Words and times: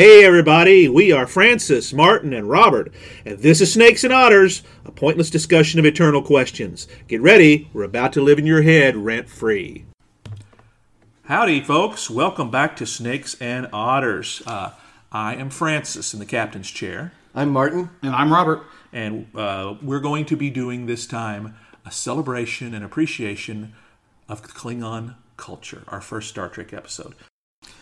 Hey, 0.00 0.24
everybody, 0.24 0.88
we 0.88 1.12
are 1.12 1.26
Francis, 1.26 1.92
Martin, 1.92 2.32
and 2.32 2.48
Robert, 2.48 2.90
and 3.26 3.38
this 3.40 3.60
is 3.60 3.74
Snakes 3.74 4.02
and 4.02 4.14
Otters, 4.14 4.62
a 4.86 4.90
pointless 4.90 5.28
discussion 5.28 5.78
of 5.78 5.84
eternal 5.84 6.22
questions. 6.22 6.88
Get 7.06 7.20
ready, 7.20 7.68
we're 7.74 7.82
about 7.82 8.14
to 8.14 8.22
live 8.22 8.38
in 8.38 8.46
your 8.46 8.62
head 8.62 8.96
rent 8.96 9.28
free. 9.28 9.84
Howdy, 11.24 11.60
folks. 11.60 12.08
Welcome 12.08 12.50
back 12.50 12.76
to 12.76 12.86
Snakes 12.86 13.36
and 13.42 13.68
Otters. 13.74 14.42
Uh, 14.46 14.70
I 15.12 15.34
am 15.34 15.50
Francis 15.50 16.14
in 16.14 16.18
the 16.18 16.24
captain's 16.24 16.70
chair, 16.70 17.12
I'm 17.34 17.50
Martin. 17.50 17.90
And 18.02 18.14
I'm 18.14 18.32
Robert. 18.32 18.64
and 18.94 19.26
uh, 19.34 19.74
we're 19.82 20.00
going 20.00 20.24
to 20.24 20.34
be 20.34 20.48
doing 20.48 20.86
this 20.86 21.06
time 21.06 21.56
a 21.84 21.90
celebration 21.90 22.72
and 22.72 22.82
appreciation 22.82 23.74
of 24.30 24.40
Klingon 24.42 25.16
culture, 25.36 25.82
our 25.88 26.00
first 26.00 26.30
Star 26.30 26.48
Trek 26.48 26.72
episode. 26.72 27.14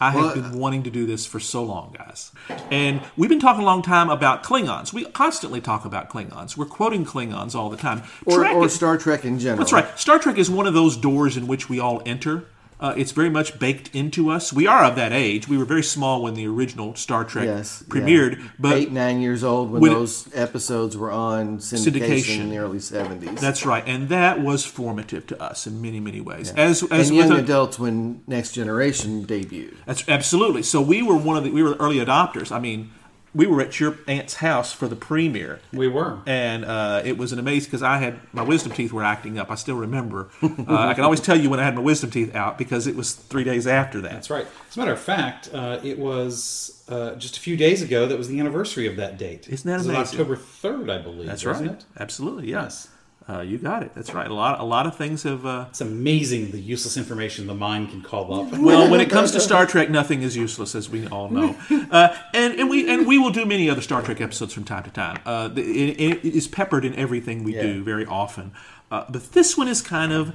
I 0.00 0.10
have 0.10 0.20
Well, 0.20 0.34
been 0.34 0.59
wanting 0.59 0.82
to 0.84 0.91
do 0.91 1.06
this 1.06 1.27
for 1.27 1.41
so 1.41 1.62
long, 1.64 1.95
guys. 1.96 2.30
And 2.70 3.00
we've 3.16 3.28
been 3.30 3.41
talking 3.41 3.62
a 3.62 3.66
long 3.66 3.82
time 3.82 4.10
about 4.10 4.45
Klingons. 4.45 4.92
We 4.92 5.04
constantly 5.06 5.60
talk 5.60 5.84
about 5.84 6.09
Klingons. 6.09 6.56
We're 6.56 6.66
quoting 6.66 7.04
Klingons 7.04 7.54
all 7.54 7.68
the 7.70 7.77
time. 7.77 8.02
Or, 8.24 8.38
Trek 8.38 8.54
or 8.56 8.66
is- 8.66 8.74
Star 8.74 8.96
Trek 8.96 9.24
in 9.24 9.38
general. 9.38 9.59
that's 9.59 9.73
right. 9.73 9.98
Star 9.98 10.18
Trek 10.18 10.38
is 10.38 10.51
one 10.51 10.66
of 10.66 10.74
those 10.74 10.96
doors 10.96 11.37
in 11.37 11.46
which 11.46 11.68
we 11.68 11.80
all 11.80 12.02
enter. 12.06 12.45
Uh, 12.80 12.95
it's 12.96 13.10
very 13.10 13.28
much 13.28 13.59
baked 13.59 13.91
into 13.95 14.30
us. 14.30 14.52
We 14.52 14.68
are 14.68 14.84
of 14.84 14.95
that 14.95 15.12
age. 15.12 15.48
We 15.48 15.59
were 15.59 15.64
very 15.64 15.82
small 15.82 16.23
when 16.23 16.34
the 16.34 16.46
original 16.46 16.95
Star 16.95 17.24
Trek 17.24 17.46
Yes. 17.46 17.82
premiered, 17.88 18.38
yeah. 18.38 18.45
but 18.59 18.77
Eight, 18.77 18.92
nine 18.92 19.20
years 19.20 19.42
old 19.42 19.70
when 19.73 19.82
When- 19.82 19.92
those 19.92 20.28
episodes 20.32 20.96
were 20.96 21.10
on 21.10 21.59
syndication, 21.59 21.92
Syndication. 21.92 22.41
in 22.42 22.51
the 22.51 22.59
early 22.59 22.78
70s. 22.78 23.41
that's 23.41 23.66
right, 23.66 23.82
and 23.87 24.09
that 24.10 24.41
was 24.41 24.64
formative 24.64 25.27
to 25.27 25.42
us 25.42 25.66
in 25.66 25.82
many, 25.82 25.98
many 25.98 26.20
ways. 26.20 26.52
As 26.57 26.85
as 26.85 27.09
and 27.09 27.16
young 27.18 27.32
a- 27.32 27.37
adults 27.38 27.80
when 27.80 28.20
Next 28.29 28.52
Generation 28.52 29.24
debuted. 29.26 29.74
That's 29.85 30.04
absolutely. 30.09 30.63
So 30.63 30.80
we 30.80 31.02
were 31.02 31.16
one 31.16 31.37
of 31.37 31.42
the 31.42 31.51
we 31.51 31.65
were 31.65 31.74
early 31.80 31.96
adopters. 31.96 32.52
I 32.52 32.60
mean, 32.60 32.90
we 33.34 33.46
were 33.46 33.60
at 33.60 33.79
your 33.79 33.96
aunt's 34.07 34.34
house 34.37 34.73
for 34.73 34.88
the 34.88 34.96
premiere, 34.96 35.60
We 35.73 35.87
were. 35.88 36.18
and 36.26 36.65
uh, 36.65 37.02
it 37.04 37.18
was 37.18 37.32
an 37.32 37.38
amazing 37.38 37.66
because 37.68 37.82
I 37.82 37.98
had 37.98 38.18
my 38.32 38.43
wisdom 38.43 38.73
teeth 38.73 38.93
were 38.93 39.04
acting 39.04 39.38
up. 39.38 39.51
I 39.51 39.54
still 39.54 39.76
remember. 39.76 40.29
Uh, 40.68 40.88
I 40.88 40.95
can 40.95 41.04
always 41.04 41.20
tell 41.20 41.38
you 41.38 41.48
when 41.51 41.60
I 41.60 41.65
had 41.65 41.74
my 41.74 41.80
wisdom 41.80 42.10
teeth 42.10 42.35
out 42.35 42.59
because 42.59 42.87
it 42.87 42.95
was 42.96 43.12
three 43.15 43.45
days 43.45 43.66
after 43.66 44.01
that. 44.02 44.12
That's 44.12 44.30
right. 44.30 44.46
As 44.68 44.76
a 44.76 44.80
matter 44.80 44.93
of 44.93 45.01
fact, 45.01 45.48
uh, 45.54 45.79
it 45.82 45.98
was 45.98 46.82
uh, 46.88 47.15
just 47.15 47.37
a 47.37 47.40
few 47.40 47.57
days 47.57 47.80
ago 47.80 48.07
that 48.07 48.18
was 48.18 48.29
the 48.29 48.38
anniversary 48.40 48.87
of 48.87 48.96
that 48.96 49.16
date. 49.18 49.48
Isn't 49.48 49.66
that 49.68 49.74
It 49.74 49.79
was 49.79 49.87
amazing? 49.87 50.20
October 50.20 50.37
3rd, 50.37 50.90
I 50.90 50.98
believe. 51.02 51.26
That's 51.26 51.45
right. 51.45 51.65
It? 51.66 51.85
Absolutely. 51.98 52.51
Yes. 52.51 52.88
Uh, 53.30 53.40
you 53.43 53.59
got 53.59 53.82
it. 53.82 53.93
That's 53.95 54.15
right. 54.15 54.30
A 54.30 54.32
lot. 54.32 54.59
A 54.59 54.65
lot 54.65 54.87
of 54.87 54.96
things 54.96 55.23
have. 55.24 55.45
Uh, 55.45 55.66
It's 55.68 55.82
amazing 55.82 56.51
the 56.51 56.59
useless 56.60 56.96
information 56.96 57.46
the 57.46 57.54
mind 57.54 57.90
can 57.90 58.01
call 58.01 58.32
up. 58.32 58.52
well, 58.59 58.90
when 58.90 59.01
it 59.01 59.10
comes 59.10 59.32
to 59.32 59.40
Star 59.40 59.66
Trek, 59.66 59.90
nothing 59.90 60.23
is 60.23 60.35
useless, 60.35 60.74
as 60.74 60.88
we 60.88 61.07
all 61.09 61.29
know. 61.29 61.54
Uh, 61.90 62.15
and, 62.35 62.54
and 62.60 62.68
we 62.68 62.87
and 62.90 63.07
we 63.07 63.16
will 63.18 63.30
do 63.30 63.46
many 63.46 63.68
other 63.70 63.80
Star 63.80 64.03
Trek 64.03 64.20
episodes 64.20 64.53
from 64.53 64.65
time 64.65 64.82
to 64.82 64.91
time. 64.91 65.19
Uh, 65.25 65.48
it, 65.56 65.98
it 65.98 66.25
is 66.25 66.47
peppered 66.47 66.84
in 66.84 66.94
everything 66.97 67.44
we 67.44 67.54
Yeah. 67.54 67.62
do 67.62 67.82
very 67.82 68.04
often. 68.04 68.53
Uh, 68.91 69.04
but 69.09 69.32
this 69.32 69.56
one 69.56 69.69
is 69.69 69.81
kind 69.81 70.12
of 70.12 70.34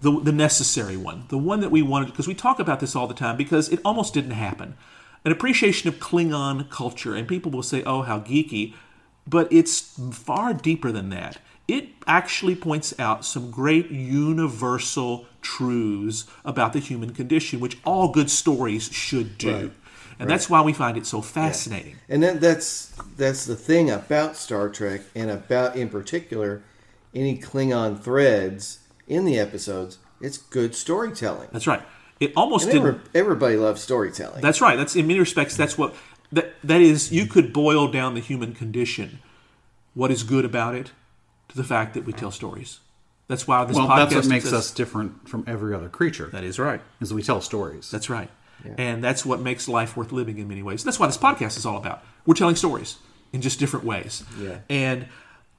the, 0.00 0.20
the 0.20 0.30
necessary 0.32 0.96
one, 0.96 1.24
the 1.28 1.38
one 1.38 1.60
that 1.60 1.70
we 1.70 1.82
wanted 1.82 2.06
because 2.06 2.28
we 2.28 2.34
talk 2.34 2.60
about 2.60 2.78
this 2.78 2.94
all 2.94 3.08
the 3.08 3.14
time 3.14 3.36
because 3.36 3.68
it 3.68 3.80
almost 3.84 4.14
didn't 4.14 4.32
happen. 4.32 4.76
An 5.24 5.32
appreciation 5.32 5.88
of 5.88 5.96
Klingon 5.96 6.68
culture, 6.70 7.14
and 7.16 7.26
people 7.26 7.50
will 7.50 7.62
say, 7.64 7.82
"Oh, 7.84 8.02
how 8.02 8.20
geeky," 8.20 8.74
but 9.26 9.52
it's 9.52 9.80
far 10.12 10.54
deeper 10.54 10.92
than 10.92 11.08
that. 11.10 11.38
It 11.72 11.88
actually 12.06 12.54
points 12.54 12.92
out 12.98 13.24
some 13.24 13.50
great 13.50 13.90
universal 13.90 15.24
truths 15.40 16.26
about 16.44 16.74
the 16.74 16.80
human 16.80 17.14
condition, 17.14 17.60
which 17.60 17.78
all 17.82 18.08
good 18.08 18.28
stories 18.30 18.90
should 18.92 19.38
do. 19.38 19.70
And 20.18 20.28
that's 20.28 20.50
why 20.50 20.60
we 20.60 20.74
find 20.74 20.98
it 20.98 21.06
so 21.06 21.22
fascinating. 21.22 21.96
And 22.10 22.22
that, 22.22 22.42
that's 22.42 22.94
that's 23.16 23.46
the 23.46 23.56
thing 23.56 23.90
about 23.90 24.36
Star 24.36 24.68
Trek 24.68 25.00
and 25.14 25.30
about, 25.30 25.74
in 25.74 25.88
particular, 25.88 26.62
any 27.14 27.38
Klingon 27.38 27.98
threads 27.98 28.80
in 29.08 29.24
the 29.24 29.38
episodes. 29.38 29.96
It's 30.20 30.36
good 30.36 30.74
storytelling. 30.74 31.48
That's 31.52 31.66
right. 31.66 31.82
It 32.20 32.34
almost 32.36 32.68
And 32.68 32.84
didn't. 32.84 33.00
everybody 33.14 33.56
loves 33.56 33.80
storytelling. 33.80 34.42
That's 34.42 34.60
right. 34.60 34.76
That's 34.76 34.94
in 34.94 35.06
many 35.06 35.20
respects. 35.20 35.56
That's 35.56 35.78
what 35.78 35.94
that 36.30 36.52
that 36.62 36.82
is. 36.82 37.10
You 37.10 37.24
could 37.26 37.52
boil 37.54 37.88
down 37.88 38.12
the 38.12 38.20
human 38.20 38.52
condition. 38.52 39.20
What 39.94 40.10
is 40.10 40.22
good 40.22 40.44
about 40.44 40.74
it? 40.74 40.92
To 41.52 41.56
the 41.56 41.64
fact 41.64 41.94
that 41.94 42.04
we 42.04 42.12
tell 42.12 42.30
stories. 42.30 42.80
That's 43.28 43.46
why 43.46 43.64
this 43.64 43.76
well, 43.76 43.86
podcast 43.88 43.96
that's 43.96 44.14
what 44.16 44.26
makes 44.26 44.44
exists. 44.46 44.70
us 44.70 44.74
different 44.74 45.28
from 45.28 45.44
every 45.46 45.74
other 45.74 45.88
creature, 45.88 46.26
That 46.26 46.44
is 46.44 46.58
right. 46.58 46.80
is 47.00 47.14
we 47.14 47.22
tell 47.22 47.40
stories. 47.40 47.90
That's 47.90 48.10
right. 48.10 48.28
And 48.78 49.02
that's 49.02 49.26
what 49.26 49.40
makes 49.40 49.68
life 49.68 49.96
worth 49.96 50.12
living 50.12 50.38
in 50.38 50.46
many 50.48 50.62
ways. 50.62 50.84
That's 50.84 50.98
why 51.00 51.06
this 51.06 51.16
podcast 51.18 51.56
is 51.56 51.66
all 51.66 51.76
about. 51.76 52.02
We're 52.26 52.34
telling 52.34 52.54
stories 52.56 52.96
in 53.32 53.40
just 53.42 53.58
different 53.58 53.84
ways. 53.84 54.24
Yeah. 54.40 54.58
And 54.70 55.06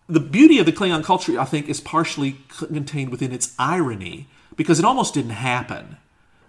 the 0.08 0.20
beauty 0.22 0.58
of 0.60 0.66
the 0.66 0.72
Klingon 0.72 1.04
culture, 1.04 1.38
I 1.40 1.44
think, 1.46 1.68
is 1.68 1.82
partially 1.82 2.38
contained 2.50 3.10
within 3.12 3.32
its 3.34 3.54
irony 3.60 4.28
because 4.56 4.80
it 4.80 4.86
almost 4.86 5.14
didn't 5.16 5.32
happen. 5.32 5.98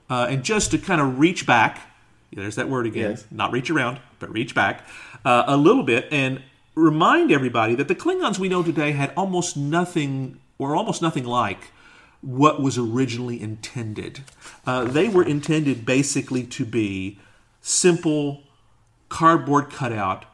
Uh, 0.08 0.26
and 0.30 0.44
just 0.44 0.70
to 0.72 0.78
kind 0.78 1.00
of 1.00 1.18
reach 1.18 1.44
back, 1.46 1.80
there's 2.32 2.54
that 2.56 2.68
word 2.68 2.86
again, 2.86 3.10
Yes. 3.12 3.26
not 3.30 3.50
reach 3.52 3.68
around, 3.70 3.98
but 4.20 4.30
reach 4.32 4.54
back 4.54 4.86
uh, 5.24 5.44
a 5.46 5.56
little 5.56 5.82
bit 5.82 6.06
and 6.12 6.40
remind 6.74 7.30
everybody 7.30 7.74
that 7.74 7.88
the 7.88 7.94
Klingons 7.94 8.38
we 8.38 8.48
know 8.48 8.62
today 8.62 8.92
had 8.92 9.12
almost 9.16 9.56
nothing, 9.56 10.40
or 10.58 10.74
almost 10.74 11.02
nothing 11.02 11.24
like 11.24 11.70
what 12.20 12.60
was 12.60 12.78
originally 12.78 13.40
intended. 13.40 14.20
Uh, 14.66 14.84
they 14.84 15.08
were 15.08 15.24
intended 15.24 15.84
basically 15.84 16.42
to 16.44 16.64
be 16.64 17.18
simple, 17.60 18.42
cardboard 19.08 19.70
cutout 19.70 20.24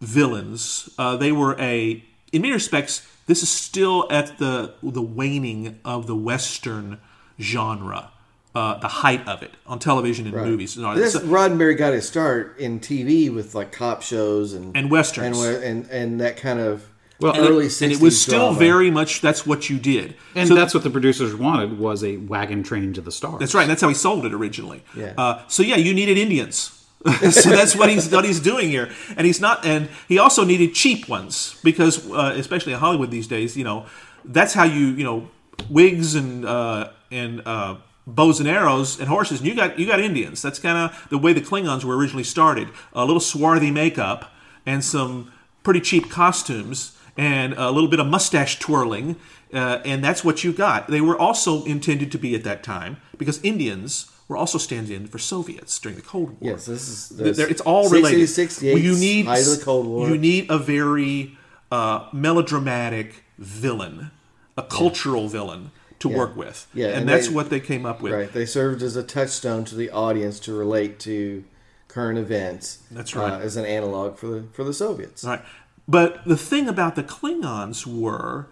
villains. 0.00 0.88
Uh, 0.96 1.16
they 1.16 1.32
were 1.32 1.56
a, 1.58 2.02
in 2.32 2.42
many 2.42 2.52
respects, 2.52 3.06
this 3.26 3.42
is 3.42 3.48
still 3.48 4.08
at 4.10 4.38
the 4.38 4.74
the 4.82 5.02
waning 5.02 5.78
of 5.84 6.06
the 6.06 6.16
Western 6.16 7.00
genre, 7.40 8.10
uh, 8.54 8.78
the 8.78 8.88
height 8.88 9.26
of 9.28 9.42
it 9.42 9.52
on 9.66 9.78
television 9.78 10.26
and 10.26 10.34
movies. 10.34 10.76
No, 10.76 10.94
This, 10.94 11.12
so- 11.12 11.20
Roddenberry 11.20 11.76
got 11.78 11.92
his 11.92 12.06
start 12.06 12.58
in 12.58 12.80
TV 12.80 13.32
with 13.32 13.54
like 13.54 13.70
cop 13.72 14.02
shows 14.02 14.54
and 14.54 14.76
and 14.76 14.90
westerns. 14.90 15.38
and 15.40 15.62
and, 15.64 15.90
and 15.90 16.20
that 16.20 16.36
kind 16.36 16.58
of 16.58 16.88
Well, 17.20 17.32
and, 17.34 17.42
early 17.46 17.66
it, 17.66 17.68
60s 17.68 17.82
and 17.82 17.92
it 17.92 18.00
was 18.00 18.20
still 18.20 18.38
drama. 18.52 18.58
very 18.58 18.90
much 18.90 19.20
that's 19.20 19.46
what 19.46 19.70
you 19.70 19.78
did. 19.78 20.16
and 20.34 20.48
So 20.48 20.54
that's 20.54 20.74
what 20.74 20.82
the 20.82 20.90
producers 20.90 21.34
wanted 21.34 21.78
was 21.78 22.02
a 22.02 22.16
wagon 22.16 22.62
train 22.62 22.92
to 22.94 23.00
the 23.00 23.12
stars. 23.12 23.38
That's 23.38 23.54
right. 23.54 23.68
That's 23.68 23.82
how 23.82 23.88
he 23.88 23.94
sold 23.94 24.26
it 24.26 24.32
originally. 24.34 24.82
Yeah. 24.96 25.12
Uh, 25.16 25.42
so 25.48 25.62
yeah, 25.62 25.76
you 25.76 25.94
needed 25.94 26.18
Indians. 26.18 26.76
so 27.30 27.48
that's 27.48 27.74
what 27.74 27.88
he's 27.88 28.10
what 28.10 28.26
he's 28.26 28.40
doing 28.40 28.68
here, 28.68 28.90
and 29.16 29.26
he's 29.26 29.40
not. 29.40 29.64
And 29.64 29.88
he 30.06 30.18
also 30.18 30.44
needed 30.44 30.74
cheap 30.74 31.08
ones 31.08 31.58
because, 31.64 32.04
uh, 32.10 32.34
especially 32.36 32.74
in 32.74 32.78
Hollywood 32.78 33.10
these 33.10 33.26
days, 33.26 33.56
you 33.56 33.64
know, 33.64 33.86
that's 34.22 34.52
how 34.52 34.64
you 34.64 34.86
you 34.88 35.04
know 35.04 35.28
wigs 35.70 36.14
and 36.14 36.44
uh, 36.44 36.90
and 37.10 37.40
uh, 37.46 37.76
bows 38.14 38.40
and 38.40 38.48
arrows 38.48 38.98
and 38.98 39.08
horses. 39.08 39.40
And 39.40 39.48
you 39.48 39.54
got 39.54 39.78
you 39.78 39.86
got 39.86 40.00
Indians. 40.00 40.42
That's 40.42 40.58
kind 40.58 40.78
of 40.78 41.06
the 41.10 41.18
way 41.18 41.32
the 41.32 41.40
Klingons 41.40 41.84
were 41.84 41.96
originally 41.96 42.24
started. 42.24 42.68
A 42.92 43.04
little 43.04 43.20
swarthy 43.20 43.70
makeup 43.70 44.32
and 44.66 44.84
some 44.84 45.32
pretty 45.62 45.80
cheap 45.80 46.10
costumes 46.10 46.96
and 47.16 47.54
a 47.54 47.70
little 47.70 47.90
bit 47.90 48.00
of 48.00 48.06
mustache 48.06 48.58
twirling, 48.58 49.16
uh, 49.52 49.80
and 49.84 50.02
that's 50.02 50.24
what 50.24 50.44
you 50.44 50.52
got. 50.52 50.88
They 50.88 51.00
were 51.00 51.18
also 51.18 51.64
intended 51.64 52.10
to 52.12 52.18
be 52.18 52.34
at 52.34 52.44
that 52.44 52.62
time 52.62 52.98
because 53.18 53.42
Indians 53.42 54.10
were 54.28 54.36
also 54.36 54.58
stand-in 54.58 55.08
for 55.08 55.18
Soviets 55.18 55.78
during 55.80 55.96
the 55.96 56.02
Cold 56.02 56.28
War. 56.28 56.52
yes. 56.52 56.66
This 56.66 56.88
is 57.10 57.38
it's 57.38 57.60
all 57.62 57.88
60s, 57.88 57.92
related. 57.92 58.26
68, 58.28 58.74
Well, 58.74 58.82
you 58.82 58.96
need 58.96 59.26
of 59.26 59.58
the 59.58 59.60
Cold 59.62 59.86
War. 59.86 60.08
You 60.08 60.16
need 60.16 60.48
a 60.48 60.56
very 60.56 61.36
uh, 61.72 62.08
melodramatic 62.12 63.24
villain, 63.38 64.12
a 64.56 64.62
cultural 64.62 65.28
villain 65.28 65.72
to 66.00 66.08
work 66.08 66.34
with. 66.36 66.66
Yeah, 66.74 66.88
and, 66.88 67.00
and 67.00 67.08
that's 67.08 67.28
they- 67.28 67.34
what 67.34 67.50
they 67.50 67.60
came 67.60 67.86
up 67.86 68.00
with. 68.02 68.12
Right. 68.12 68.32
They 68.32 68.46
served 68.46 68.82
as 68.82 68.96
a 68.96 69.02
touchstone 69.02 69.64
to 69.66 69.74
the 69.74 69.90
audience 69.90 70.40
to 70.40 70.52
relate 70.52 70.98
to 71.00 71.44
current 71.88 72.18
events. 72.18 72.82
That's 72.90 73.14
uh, 73.14 73.20
right. 73.20 73.40
as 73.40 73.56
an 73.56 73.64
analog 73.64 74.16
for 74.16 74.26
the 74.26 74.42
for 74.52 74.64
the 74.64 74.74
Soviets. 74.74 75.24
Right. 75.24 75.42
But 75.86 76.24
the 76.24 76.36
thing 76.36 76.68
about 76.68 76.94
the 76.94 77.02
Klingons 77.02 77.84
were, 77.84 78.46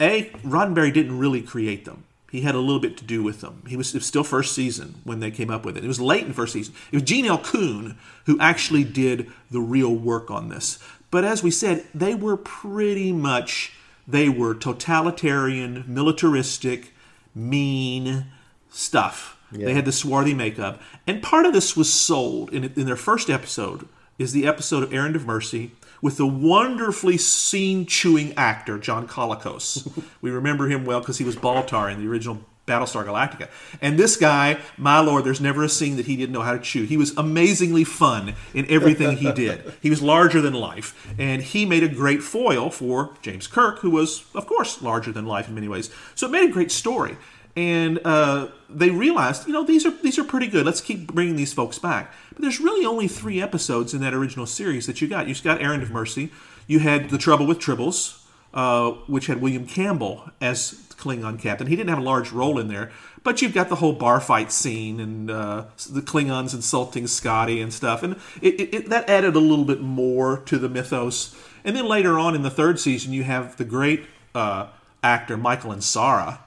a 0.00 0.30
Roddenberry 0.44 0.92
didn't 0.92 1.18
really 1.18 1.42
create 1.42 1.84
them. 1.84 2.04
He 2.30 2.40
had 2.40 2.54
a 2.54 2.58
little 2.58 2.80
bit 2.80 2.96
to 2.96 3.04
do 3.04 3.22
with 3.22 3.40
them. 3.42 3.62
He 3.68 3.76
was, 3.76 3.94
it 3.94 3.98
was 3.98 4.06
still 4.06 4.24
first 4.24 4.54
season 4.54 4.96
when 5.04 5.20
they 5.20 5.30
came 5.30 5.50
up 5.50 5.66
with 5.66 5.76
it. 5.76 5.84
It 5.84 5.86
was 5.86 6.00
late 6.00 6.24
in 6.24 6.32
first 6.32 6.54
season. 6.54 6.74
It 6.90 6.96
was 6.96 7.02
Gene 7.02 7.26
L. 7.26 7.38
Coon 7.38 7.98
who 8.24 8.40
actually 8.40 8.84
did 8.84 9.30
the 9.50 9.60
real 9.60 9.94
work 9.94 10.30
on 10.30 10.48
this. 10.48 10.78
But 11.10 11.24
as 11.24 11.42
we 11.42 11.50
said, 11.50 11.84
they 11.94 12.14
were 12.14 12.38
pretty 12.38 13.12
much 13.12 13.74
they 14.06 14.28
were 14.28 14.54
totalitarian, 14.54 15.84
militaristic, 15.86 16.92
mean 17.34 18.26
stuff. 18.70 19.38
They 19.66 19.74
had 19.74 19.84
the 19.84 19.92
swarthy 19.92 20.32
makeup, 20.32 20.80
and 21.06 21.22
part 21.22 21.44
of 21.44 21.52
this 21.52 21.76
was 21.76 21.92
sold 21.92 22.52
in, 22.52 22.64
in 22.74 22.86
their 22.86 22.96
first 22.96 23.28
episode. 23.28 23.86
Is 24.18 24.32
the 24.32 24.46
episode 24.46 24.82
of 24.82 24.92
Errand 24.92 25.16
of 25.16 25.26
Mercy 25.26 25.72
with 26.02 26.16
the 26.16 26.26
wonderfully 26.26 27.16
scene 27.16 27.86
chewing 27.86 28.34
actor 28.36 28.78
John 28.78 29.08
Colicos. 29.08 30.04
we 30.20 30.30
remember 30.30 30.68
him 30.68 30.84
well 30.84 31.00
because 31.00 31.18
he 31.18 31.24
was 31.24 31.36
Baltar 31.36 31.90
in 31.90 31.98
the 31.98 32.10
original 32.10 32.44
Battlestar 32.72 33.04
Galactica. 33.04 33.48
And 33.80 33.98
this 33.98 34.16
guy, 34.16 34.58
my 34.76 35.00
lord, 35.00 35.24
there's 35.24 35.40
never 35.40 35.62
a 35.62 35.68
scene 35.68 35.96
that 35.96 36.06
he 36.06 36.16
didn't 36.16 36.32
know 36.32 36.42
how 36.42 36.52
to 36.52 36.58
chew. 36.58 36.84
He 36.84 36.96
was 36.96 37.16
amazingly 37.16 37.84
fun 37.84 38.34
in 38.54 38.64
everything 38.70 39.16
he 39.18 39.32
did. 39.32 39.74
He 39.80 39.90
was 39.90 40.00
larger 40.00 40.40
than 40.40 40.54
life, 40.54 40.88
and 41.18 41.42
he 41.42 41.66
made 41.66 41.82
a 41.82 41.88
great 41.88 42.22
foil 42.22 42.70
for 42.70 43.14
James 43.22 43.46
Kirk, 43.46 43.80
who 43.80 43.90
was, 43.90 44.24
of 44.34 44.46
course, 44.46 44.80
larger 44.82 45.12
than 45.12 45.26
life 45.26 45.48
in 45.48 45.54
many 45.54 45.68
ways. 45.68 45.90
So 46.14 46.26
it 46.26 46.30
made 46.30 46.48
a 46.48 46.52
great 46.52 46.72
story. 46.72 47.16
And 47.54 48.00
uh, 48.04 48.48
they 48.70 48.88
realized, 48.88 49.46
you 49.46 49.52
know, 49.52 49.62
these 49.62 49.84
are 49.84 49.90
these 49.90 50.18
are 50.18 50.24
pretty 50.24 50.46
good. 50.46 50.64
Let's 50.64 50.80
keep 50.80 51.12
bringing 51.12 51.36
these 51.36 51.52
folks 51.52 51.78
back. 51.78 52.10
But 52.32 52.40
there's 52.40 52.60
really 52.60 52.86
only 52.86 53.08
three 53.08 53.42
episodes 53.42 53.92
in 53.92 54.00
that 54.00 54.14
original 54.14 54.46
series 54.46 54.86
that 54.86 55.02
you 55.02 55.08
got. 55.08 55.28
You 55.28 55.34
got 55.34 55.60
Errand 55.60 55.82
of 55.82 55.90
Mercy. 55.90 56.30
You 56.66 56.78
had 56.78 57.10
The 57.10 57.18
Trouble 57.18 57.46
with 57.46 57.58
Tribbles, 57.58 58.21
uh, 58.54 58.92
which 59.06 59.26
had 59.26 59.40
William 59.40 59.66
Campbell 59.66 60.30
as 60.40 60.72
Klingon 60.96 61.38
captain. 61.38 61.66
He 61.66 61.76
didn't 61.76 61.90
have 61.90 61.98
a 61.98 62.02
large 62.02 62.32
role 62.32 62.58
in 62.58 62.68
there, 62.68 62.90
but 63.22 63.42
you've 63.42 63.54
got 63.54 63.68
the 63.68 63.76
whole 63.76 63.92
bar 63.92 64.20
fight 64.20 64.52
scene 64.52 65.00
and 65.00 65.30
uh, 65.30 65.64
the 65.90 66.00
Klingons 66.00 66.54
insulting 66.54 67.06
Scotty 67.06 67.60
and 67.60 67.72
stuff, 67.72 68.02
and 68.02 68.14
it, 68.40 68.60
it, 68.60 68.74
it, 68.74 68.88
that 68.88 69.08
added 69.08 69.34
a 69.34 69.40
little 69.40 69.64
bit 69.64 69.80
more 69.80 70.38
to 70.38 70.58
the 70.58 70.68
mythos. 70.68 71.34
And 71.64 71.76
then 71.76 71.86
later 71.86 72.18
on 72.18 72.34
in 72.34 72.42
the 72.42 72.50
third 72.50 72.78
season, 72.80 73.12
you 73.12 73.24
have 73.24 73.56
the 73.56 73.64
great 73.64 74.06
uh, 74.34 74.68
actor 75.02 75.36
Michael 75.36 75.72
Ansara 75.72 76.38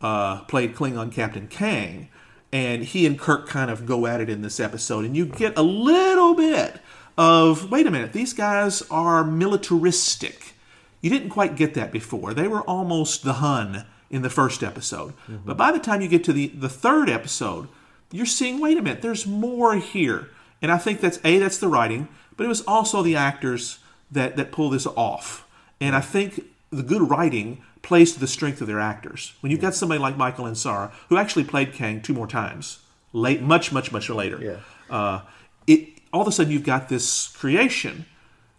uh, 0.00 0.42
played 0.42 0.74
Klingon 0.74 1.12
Captain 1.12 1.48
Kang, 1.48 2.08
and 2.52 2.84
he 2.84 3.06
and 3.06 3.18
Kirk 3.18 3.48
kind 3.48 3.70
of 3.70 3.86
go 3.86 4.06
at 4.06 4.20
it 4.20 4.28
in 4.28 4.42
this 4.42 4.60
episode, 4.60 5.04
and 5.04 5.16
you 5.16 5.26
get 5.26 5.56
a 5.56 5.62
little 5.62 6.34
bit 6.34 6.80
of 7.16 7.70
wait 7.70 7.86
a 7.86 7.90
minute, 7.90 8.12
these 8.12 8.32
guys 8.32 8.82
are 8.90 9.24
militaristic. 9.24 10.51
You 11.02 11.10
didn't 11.10 11.28
quite 11.28 11.56
get 11.56 11.74
that 11.74 11.92
before. 11.92 12.32
They 12.32 12.48
were 12.48 12.62
almost 12.62 13.24
the 13.24 13.34
Hun 13.34 13.84
in 14.08 14.22
the 14.22 14.30
first 14.30 14.62
episode. 14.62 15.12
Mm-hmm. 15.28 15.38
But 15.44 15.56
by 15.58 15.72
the 15.72 15.78
time 15.78 16.00
you 16.00 16.08
get 16.08 16.24
to 16.24 16.32
the, 16.32 16.48
the 16.48 16.68
third 16.68 17.10
episode, 17.10 17.68
you're 18.10 18.24
seeing, 18.24 18.60
wait 18.60 18.78
a 18.78 18.82
minute, 18.82 19.02
there's 19.02 19.26
more 19.26 19.76
here. 19.76 20.28
And 20.62 20.70
I 20.70 20.78
think 20.78 21.00
that's 21.00 21.18
A, 21.24 21.38
that's 21.38 21.58
the 21.58 21.68
writing, 21.68 22.08
but 22.36 22.44
it 22.44 22.48
was 22.48 22.62
also 22.62 23.02
the 23.02 23.16
actors 23.16 23.80
that, 24.10 24.36
that 24.36 24.52
pull 24.52 24.70
this 24.70 24.86
off. 24.86 25.46
And 25.80 25.96
I 25.96 26.00
think 26.00 26.44
the 26.70 26.82
good 26.82 27.10
writing 27.10 27.62
plays 27.82 28.12
to 28.12 28.20
the 28.20 28.28
strength 28.28 28.60
of 28.60 28.68
their 28.68 28.80
actors. 28.80 29.34
When 29.40 29.50
you've 29.50 29.60
got 29.60 29.74
somebody 29.74 29.98
like 29.98 30.16
Michael 30.16 30.44
Ansara, 30.44 30.92
who 31.08 31.16
actually 31.16 31.44
played 31.44 31.72
Kang 31.72 32.00
two 32.00 32.14
more 32.14 32.28
times, 32.28 32.78
late, 33.12 33.42
much, 33.42 33.72
much, 33.72 33.90
much 33.90 34.08
later, 34.08 34.38
yeah. 34.40 34.94
uh, 34.94 35.22
it 35.66 35.88
all 36.12 36.22
of 36.22 36.28
a 36.28 36.32
sudden 36.32 36.52
you've 36.52 36.64
got 36.64 36.88
this 36.88 37.28
creation 37.28 38.04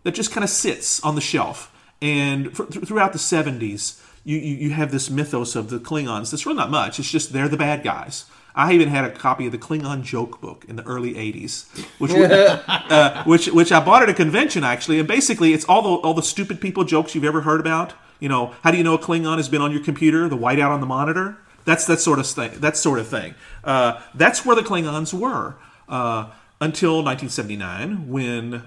that 0.03 0.13
just 0.13 0.31
kind 0.31 0.43
of 0.43 0.49
sits 0.49 1.01
on 1.03 1.15
the 1.15 1.21
shelf. 1.21 1.72
And 2.03 2.55
for, 2.55 2.65
th- 2.65 2.85
throughout 2.85 3.13
the 3.13 3.19
70s, 3.19 4.01
you, 4.25 4.37
you, 4.37 4.55
you 4.55 4.69
have 4.71 4.91
this 4.91 5.09
mythos 5.09 5.55
of 5.55 5.69
the 5.69 5.79
Klingons. 5.79 6.31
That's 6.31 6.45
really 6.45 6.57
not 6.57 6.69
much. 6.69 6.99
It's 6.99 7.09
just 7.09 7.31
they're 7.31 7.47
the 7.47 7.57
bad 7.57 7.81
guys. 7.81 8.25
I 8.55 8.73
even 8.73 8.89
had 8.89 9.05
a 9.05 9.11
copy 9.11 9.45
of 9.45 9.51
the 9.53 9.57
Klingon 9.57 10.03
joke 10.03 10.39
book 10.39 10.65
in 10.67 10.75
the 10.75 10.83
early 10.83 11.13
'80s, 11.15 11.65
which 11.97 12.11
uh, 12.13 13.23
which 13.23 13.47
which 13.47 13.71
I 13.71 13.83
bought 13.83 14.03
at 14.03 14.09
a 14.09 14.13
convention 14.13 14.63
actually, 14.63 14.99
and 14.99 15.07
basically 15.07 15.53
it's 15.53 15.65
all 15.65 15.81
the 15.81 15.89
all 15.89 16.13
the 16.13 16.21
stupid 16.21 16.61
people 16.61 16.83
jokes 16.83 17.15
you've 17.15 17.23
ever 17.23 17.41
heard 17.41 17.59
about. 17.59 17.93
You 18.19 18.29
know, 18.29 18.53
how 18.61 18.69
do 18.69 18.77
you 18.77 18.83
know 18.83 18.93
a 18.93 18.99
Klingon 18.99 19.37
has 19.37 19.49
been 19.49 19.61
on 19.61 19.71
your 19.71 19.81
computer? 19.81 20.29
The 20.29 20.37
whiteout 20.37 20.69
on 20.69 20.81
the 20.81 20.85
monitor. 20.85 21.37
That's 21.65 21.85
that 21.87 21.99
sort 21.99 22.19
of 22.19 22.27
thing. 22.27 22.51
That 22.59 22.77
sort 22.77 22.99
of 22.99 23.07
thing. 23.07 23.33
Uh, 23.63 24.01
that's 24.13 24.45
where 24.45 24.55
the 24.55 24.61
Klingons 24.61 25.13
were 25.13 25.55
uh, 25.89 26.29
until 26.61 26.97
1979, 27.03 28.09
when 28.09 28.63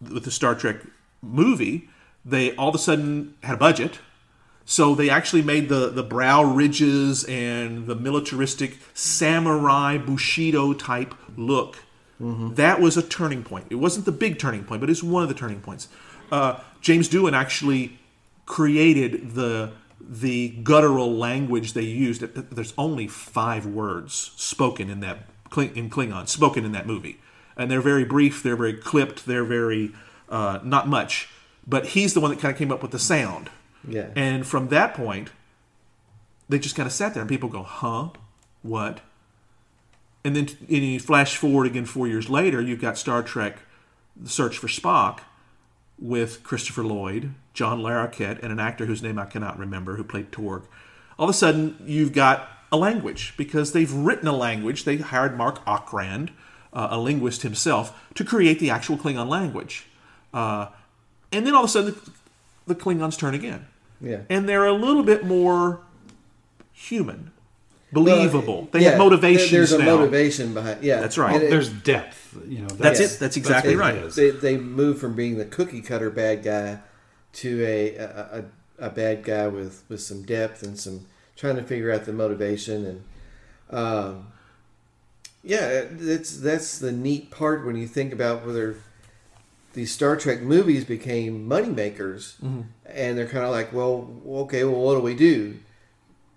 with 0.00 0.24
the 0.24 0.30
Star 0.30 0.54
Trek 0.54 0.76
movie, 1.20 1.88
they 2.28 2.54
all 2.56 2.68
of 2.68 2.74
a 2.74 2.78
sudden 2.78 3.34
had 3.42 3.54
a 3.54 3.58
budget 3.58 3.98
so 4.70 4.94
they 4.94 5.08
actually 5.08 5.40
made 5.40 5.70
the, 5.70 5.88
the 5.88 6.02
brow 6.02 6.44
ridges 6.44 7.24
and 7.24 7.86
the 7.86 7.94
militaristic 7.94 8.76
samurai 8.92 9.96
bushido 9.96 10.74
type 10.74 11.14
look. 11.38 11.78
Mm-hmm. 12.20 12.52
That 12.52 12.78
was 12.78 12.98
a 12.98 13.02
turning 13.02 13.44
point. 13.44 13.68
It 13.70 13.76
wasn't 13.76 14.04
the 14.04 14.12
big 14.12 14.38
turning 14.38 14.64
point, 14.64 14.82
but 14.82 14.90
it's 14.90 15.02
one 15.02 15.22
of 15.22 15.30
the 15.30 15.34
turning 15.34 15.62
points. 15.62 15.88
Uh, 16.30 16.60
James 16.82 17.08
Doohan 17.08 17.32
actually 17.32 17.98
created 18.44 19.30
the 19.34 19.72
the 19.98 20.50
guttural 20.62 21.16
language 21.16 21.72
they 21.72 21.80
used. 21.80 22.20
There's 22.20 22.74
only 22.76 23.08
five 23.08 23.64
words 23.64 24.32
spoken 24.36 24.90
in 24.90 25.00
that 25.00 25.30
in 25.56 25.88
Klingon, 25.88 26.28
spoken 26.28 26.66
in 26.66 26.72
that 26.72 26.86
movie, 26.86 27.18
and 27.56 27.70
they're 27.70 27.80
very 27.80 28.04
brief. 28.04 28.42
They're 28.42 28.54
very 28.54 28.74
clipped. 28.74 29.24
They're 29.24 29.44
very 29.44 29.92
uh, 30.28 30.58
not 30.62 30.88
much. 30.88 31.30
But 31.68 31.88
he's 31.88 32.14
the 32.14 32.20
one 32.20 32.30
that 32.30 32.40
kind 32.40 32.52
of 32.52 32.58
came 32.58 32.72
up 32.72 32.82
with 32.82 32.92
the 32.92 32.98
sound 32.98 33.50
yeah. 33.86 34.08
And 34.16 34.46
from 34.46 34.68
that 34.68 34.94
point, 34.94 35.30
they 36.48 36.58
just 36.58 36.74
kind 36.74 36.86
of 36.86 36.92
sat 36.92 37.14
there 37.14 37.20
and 37.20 37.28
people 37.28 37.48
go, 37.48 37.62
huh? 37.62 38.08
What? 38.62 39.00
And 40.24 40.34
then 40.34 40.48
and 40.60 40.84
you 40.84 41.00
flash 41.00 41.36
forward 41.36 41.66
again 41.66 41.84
four 41.84 42.08
years 42.08 42.28
later, 42.28 42.60
you've 42.60 42.80
got 42.80 42.98
Star 42.98 43.22
Trek 43.22 43.58
The 44.16 44.28
Search 44.28 44.58
for 44.58 44.68
Spock 44.68 45.20
with 45.98 46.42
Christopher 46.42 46.84
Lloyd, 46.84 47.34
John 47.54 47.80
Larroquette, 47.80 48.42
and 48.42 48.52
an 48.52 48.60
actor 48.60 48.86
whose 48.86 49.02
name 49.02 49.18
I 49.18 49.26
cannot 49.26 49.58
remember 49.58 49.96
who 49.96 50.04
played 50.04 50.32
Torg. 50.32 50.64
All 51.18 51.28
of 51.28 51.30
a 51.30 51.38
sudden, 51.38 51.76
you've 51.84 52.12
got 52.12 52.48
a 52.70 52.76
language 52.76 53.34
because 53.36 53.72
they've 53.72 53.92
written 53.92 54.28
a 54.28 54.32
language. 54.32 54.84
They 54.84 54.98
hired 54.98 55.36
Marc 55.36 55.64
Okrand, 55.64 56.30
uh, 56.72 56.88
a 56.90 56.98
linguist 56.98 57.42
himself, 57.42 57.98
to 58.14 58.24
create 58.24 58.60
the 58.60 58.70
actual 58.70 58.96
Klingon 58.96 59.28
language. 59.28 59.86
Uh, 60.32 60.66
and 61.32 61.46
then 61.46 61.54
all 61.54 61.64
of 61.64 61.70
a 61.70 61.72
sudden, 61.72 61.94
the 62.66 62.74
Klingons 62.74 63.18
turn 63.18 63.34
again. 63.34 63.66
Yeah. 64.00 64.20
And 64.30 64.48
they're 64.48 64.66
a 64.66 64.72
little 64.72 65.02
bit 65.02 65.24
more 65.24 65.80
human, 66.72 67.32
believable. 67.92 68.62
Well, 68.62 68.68
they 68.72 68.82
yeah, 68.84 68.90
have 68.90 68.98
motivations 68.98 69.50
There's 69.50 69.72
a 69.72 69.78
now. 69.78 69.96
motivation 69.96 70.54
behind. 70.54 70.82
Yeah, 70.82 71.00
That's 71.00 71.18
right. 71.18 71.32
Well, 71.32 71.42
it- 71.42 71.50
there's 71.50 71.68
depth. 71.70 72.36
You 72.46 72.60
know, 72.60 72.68
That's 72.68 73.00
Yes. 73.00 73.16
it. 73.16 73.20
That's 73.20 73.36
exactly 73.36 73.74
what 73.74 73.80
right. 73.94 74.10
they 74.12 74.30
they 74.30 74.56
move 74.58 74.98
from 75.00 75.16
being 75.16 75.38
the 75.38 75.44
cookie 75.46 75.80
cutter 75.80 76.10
bad 76.10 76.42
guy 76.42 76.78
to 77.34 77.62
a 77.64 77.96
a, 77.96 78.44
a, 78.78 78.86
a 78.86 78.90
bad 78.90 79.24
guy 79.24 79.48
with 79.48 79.82
with 79.88 80.00
some 80.02 80.22
depth 80.22 80.62
and 80.62 80.78
some 80.78 81.06
trying 81.36 81.56
to 81.56 81.62
figure 81.62 81.90
out 81.90 82.04
the 82.04 82.12
motivation 82.12 82.84
and 82.86 83.02
um, 83.76 84.26
yeah 85.42 85.84
that's 85.90 86.38
that's 86.38 86.78
the 86.78 86.92
neat 86.92 87.30
part 87.30 87.64
when 87.64 87.76
you 87.76 87.86
think 87.86 88.12
about 88.12 88.44
whether 88.46 88.76
these 89.74 89.92
Star 89.92 90.16
Trek 90.16 90.40
movies 90.40 90.84
became 90.84 91.46
money 91.46 91.68
makers 91.68 92.36
Mm-hmm. 92.42 92.62
and 92.86 93.16
they're 93.18 93.26
kind 93.26 93.44
of 93.44 93.50
like 93.50 93.72
well 93.72 94.08
okay 94.26 94.64
well 94.64 94.80
what 94.80 94.94
do 94.94 95.00
we 95.00 95.14
do 95.14 95.56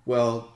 well 0.06 0.52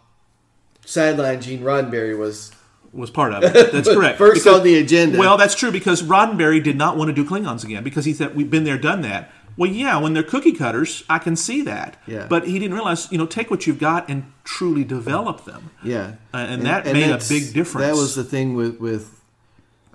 sideline 0.85 1.41
Gene 1.41 1.61
Roddenberry 1.61 2.17
was 2.17 2.51
Was 2.93 3.09
part 3.11 3.33
of 3.33 3.43
it. 3.43 3.71
That's 3.71 3.88
correct. 3.93 4.17
first 4.17 4.43
Because- 4.43 4.59
on 4.59 4.63
the 4.65 4.75
agenda 4.77 5.17
Well, 5.17 5.38
that's 5.38 5.55
true 5.55 5.71
because 5.71 6.03
Roddenberry 6.03 6.61
did 6.63 6.77
not 6.77 6.97
want 6.97 7.09
to 7.09 7.13
do 7.13 7.25
Klingons 7.27 7.63
again 7.63 7.83
because 7.83 8.05
he 8.05 8.13
said 8.13 8.35
we've 8.35 8.50
been 8.50 8.63
there, 8.63 8.77
done 8.77 9.01
that. 9.01 9.31
Well, 9.57 9.71
yeah, 9.71 9.97
when 10.00 10.13
they're 10.13 10.21
cookie 10.21 10.51
cutters, 10.51 11.05
I 11.09 11.17
can 11.17 11.38
see 11.38 11.61
that. 11.61 11.95
Yeah. 12.05 12.27
But 12.29 12.45
he 12.45 12.59
didn't 12.59 12.73
realize, 12.73 13.09
you 13.09 13.17
know, 13.17 13.25
take 13.25 13.50
what 13.50 13.65
you've 13.65 13.79
got 13.79 14.09
and 14.09 14.25
truly 14.43 14.83
develop 14.83 15.45
them. 15.45 15.71
Yeah, 15.81 16.15
Uh, 16.33 16.38
and 16.39 16.65
that 16.65 16.85
made 16.85 17.09
a 17.09 17.21
big 17.29 17.53
difference. 17.53 17.88
That 17.88 17.95
was 17.95 18.15
the 18.15 18.25
thing 18.25 18.55
with 18.55 18.81
with 18.81 19.14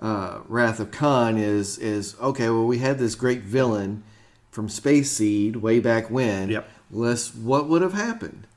uh, 0.01 0.39
Wrath 0.47 0.79
of 0.79 0.91
Khan 0.91 1.37
is 1.37 1.77
is 1.77 2.15
okay. 2.21 2.49
Well, 2.49 2.65
we 2.65 2.79
had 2.79 2.97
this 2.99 3.15
great 3.15 3.41
villain 3.43 4.03
from 4.51 4.67
Space 4.69 5.11
Seed 5.11 5.57
way 5.57 5.79
back 5.79 6.09
when. 6.09 6.49
Yep. 6.49 6.69
Let's 6.91 7.33
what 7.35 7.69
would 7.69 7.81
have 7.81 7.93
happened, 7.93 8.47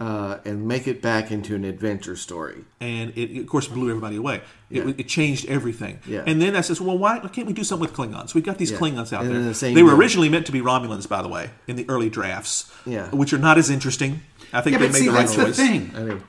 uh, 0.00 0.38
and 0.44 0.66
make 0.68 0.86
it 0.86 1.00
back 1.00 1.30
into 1.30 1.54
an 1.54 1.64
adventure 1.64 2.16
story. 2.16 2.64
and 2.80 3.10
it, 3.16 3.30
it, 3.30 3.40
of 3.40 3.46
course 3.48 3.66
blew 3.68 3.88
everybody 3.88 4.16
away. 4.16 4.36
It, 4.70 4.84
Yeah. 4.86 4.92
it 4.98 5.08
changed 5.08 5.46
everything. 5.46 6.00
Yeah. 6.06 6.22
And 6.26 6.42
then 6.42 6.54
I 6.54 6.60
says, 6.60 6.80
well, 6.80 6.98
why 6.98 7.18
can't 7.32 7.46
we 7.46 7.54
do 7.54 7.64
something 7.64 7.88
with 7.88 7.96
Klingons? 7.96 8.34
We've 8.34 8.44
got 8.44 8.58
these 8.58 8.70
Yeah. 8.72 8.78
Klingons 8.78 9.12
out 9.12 9.24
And 9.24 9.34
there. 9.34 9.42
the 9.42 9.54
same 9.54 9.74
they 9.74 9.82
were 9.82 9.90
deal. 9.92 9.98
originally 10.00 10.28
meant 10.28 10.44
to 10.46 10.52
be 10.52 10.60
Romulans, 10.60 11.08
by 11.08 11.22
the 11.22 11.28
way, 11.28 11.50
in 11.66 11.76
the 11.76 11.86
early 11.88 12.10
drafts. 12.10 12.70
Yeah. 12.84 13.08
Which 13.10 13.32
are 13.32 13.38
not 13.38 13.56
as 13.56 13.70
interesting. 13.70 14.20
I 14.52 14.60
think 14.60 14.72
Yeah, 14.74 14.78
they 14.80 14.86
but 14.88 14.92
made 14.92 14.98
see, 14.98 15.06
the 15.06 15.12
right 15.12 15.20
that's 15.26 15.36
the 15.36 15.44
choice. 15.46 15.56
thing. 15.56 15.92
I 15.96 16.00
mean, 16.00 16.22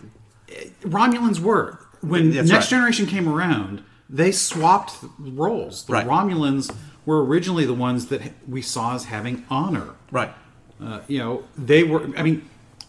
Romulans 0.83 1.39
were 1.39 1.79
when 2.01 2.31
That's 2.31 2.49
Next 2.49 2.65
right. 2.71 2.77
Generation 2.77 3.05
came 3.05 3.27
around. 3.27 3.83
They 4.09 4.31
swapped 4.31 4.93
roles. 5.19 5.83
The 5.85 5.93
Right. 5.93 6.07
Romulans 6.07 6.73
were 7.05 7.23
originally 7.23 7.65
the 7.65 7.73
ones 7.73 8.07
that 8.07 8.21
we 8.47 8.61
saw 8.61 8.95
as 8.95 9.05
having 9.05 9.45
honor. 9.49 9.89
Right. 10.11 10.33
Uh, 10.83 10.99
you 11.07 11.19
know, 11.19 11.43
they 11.57 11.83
were. 11.83 12.09
I 12.17 12.23
mean, 12.23 12.41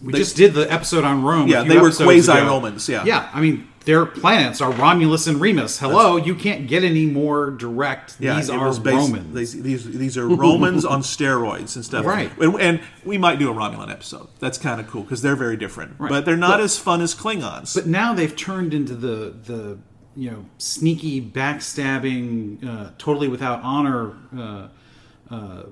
we 0.02 0.12
They- 0.12 0.18
just 0.20 0.36
did 0.36 0.54
the 0.54 0.70
episode 0.72 1.04
on 1.04 1.22
Rome. 1.22 1.48
Yeah, 1.48 1.62
they 1.64 1.76
were 1.78 1.90
quasi-Romans, 1.90 2.88
yeah. 2.88 3.04
yeah. 3.04 3.28
I 3.34 3.40
mean, 3.40 3.66
their 3.84 4.06
planets 4.06 4.60
are 4.62 4.70
Romulus 4.70 5.26
and 5.26 5.40
Remus. 5.40 5.78
Hello, 5.78 6.16
you 6.16 6.34
can't 6.34 6.66
get 6.68 6.84
any 6.84 7.04
more 7.06 7.50
direct. 7.50 8.14
Yeah, 8.20 8.36
These 8.36 8.48
are 8.48 8.68
based- 8.78 8.84
Romans. 8.86 9.34
These, 9.34 9.62
these 9.62 9.84
these 9.90 10.16
are 10.16 10.26
Romans 10.28 10.84
on 10.86 11.02
steroids 11.02 11.74
and 11.76 11.84
stuff. 11.84 12.06
Right. 12.06 12.30
And, 12.40 12.58
and 12.60 12.80
we 13.04 13.18
might 13.18 13.38
do 13.38 13.50
a 13.50 13.54
Romulan 13.54 13.90
episode. 13.90 14.28
That's 14.38 14.56
kind 14.56 14.80
of 14.80 14.86
cool 14.86 15.02
because 15.02 15.20
they're 15.22 15.36
very 15.36 15.56
different, 15.56 15.94
Right. 15.98 16.08
but 16.10 16.24
they're 16.24 16.36
not 16.36 16.58
But- 16.58 16.60
as 16.60 16.78
fun 16.78 17.00
as 17.02 17.14
Klingons. 17.14 17.74
But 17.74 17.86
now 17.86 18.14
they've 18.14 18.34
turned 18.34 18.72
into 18.72 18.94
the 18.94 19.34
the 19.44 19.78
you 20.16 20.30
know 20.30 20.44
sneaky 20.58 21.20
backstabbing, 21.22 22.66
uh, 22.66 22.90
totally 22.98 23.28
without 23.28 23.60
honor 23.62 24.14
uh, 24.36 24.68
uh, 25.30 25.62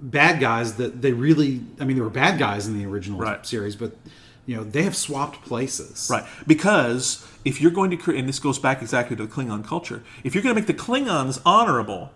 bad 0.00 0.40
guys 0.40 0.74
that 0.76 1.02
they 1.02 1.12
really. 1.12 1.62
I 1.80 1.84
mean, 1.84 1.96
they 1.96 2.02
were 2.02 2.10
bad 2.10 2.38
guys 2.38 2.66
in 2.66 2.78
the 2.78 2.86
original 2.86 3.18
Right. 3.18 3.44
series, 3.46 3.76
but 3.76 3.96
you 4.46 4.56
know, 4.56 4.62
they 4.64 4.82
have 4.82 4.96
swapped 4.96 5.42
places. 5.42 6.08
Right. 6.10 6.24
Because 6.46 7.26
if 7.44 7.60
you're 7.60 7.70
going 7.72 7.90
to 7.90 7.96
create, 7.96 8.20
and 8.20 8.28
this 8.28 8.38
goes 8.38 8.58
back 8.58 8.80
exactly 8.80 9.16
to 9.16 9.26
the 9.26 9.32
Klingon 9.32 9.64
culture, 9.64 10.02
if 10.24 10.34
you're 10.34 10.42
going 10.42 10.54
to 10.54 10.60
make 10.60 10.68
the 10.68 10.74
Klingons 10.74 11.40
honorable, 11.44 12.12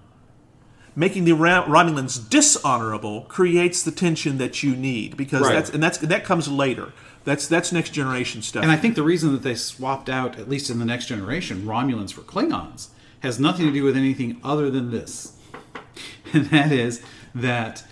making 0.94 1.24
the 1.24 1.32
Ra- 1.32 1.64
Romulans 1.66 2.28
dishonorable 2.28 3.22
creates 3.22 3.82
the 3.82 3.90
tension 3.90 4.38
that 4.38 4.62
you 4.62 4.76
need 4.76 5.16
because 5.16 5.42
Right. 5.42 5.54
that's 5.54 5.70
and 5.70 5.82
that's 5.82 6.00
and 6.00 6.10
that 6.10 6.24
comes 6.24 6.48
later. 6.48 6.92
That's 7.24 7.46
that's 7.46 7.72
next 7.72 7.90
generation 7.90 8.42
stuff. 8.42 8.62
And 8.62 8.72
I 8.72 8.76
think 8.76 8.94
the 8.94 9.02
reason 9.02 9.32
that 9.32 9.42
they 9.42 9.54
swapped 9.54 10.08
out, 10.08 10.38
at 10.38 10.48
least 10.48 10.70
in 10.70 10.78
the 10.78 10.84
next 10.84 11.06
generation, 11.06 11.62
Romulans 11.62 12.12
for 12.12 12.22
Klingons 12.22 12.88
has 13.20 13.38
nothing 13.38 13.66
to 13.66 13.72
do 13.72 13.84
with 13.84 13.96
anything 13.96 14.40
other 14.42 14.70
than 14.70 14.90
this. 14.90 15.36
And 16.32 16.46
that 16.46 16.70
is 16.70 17.02
that 17.34 17.82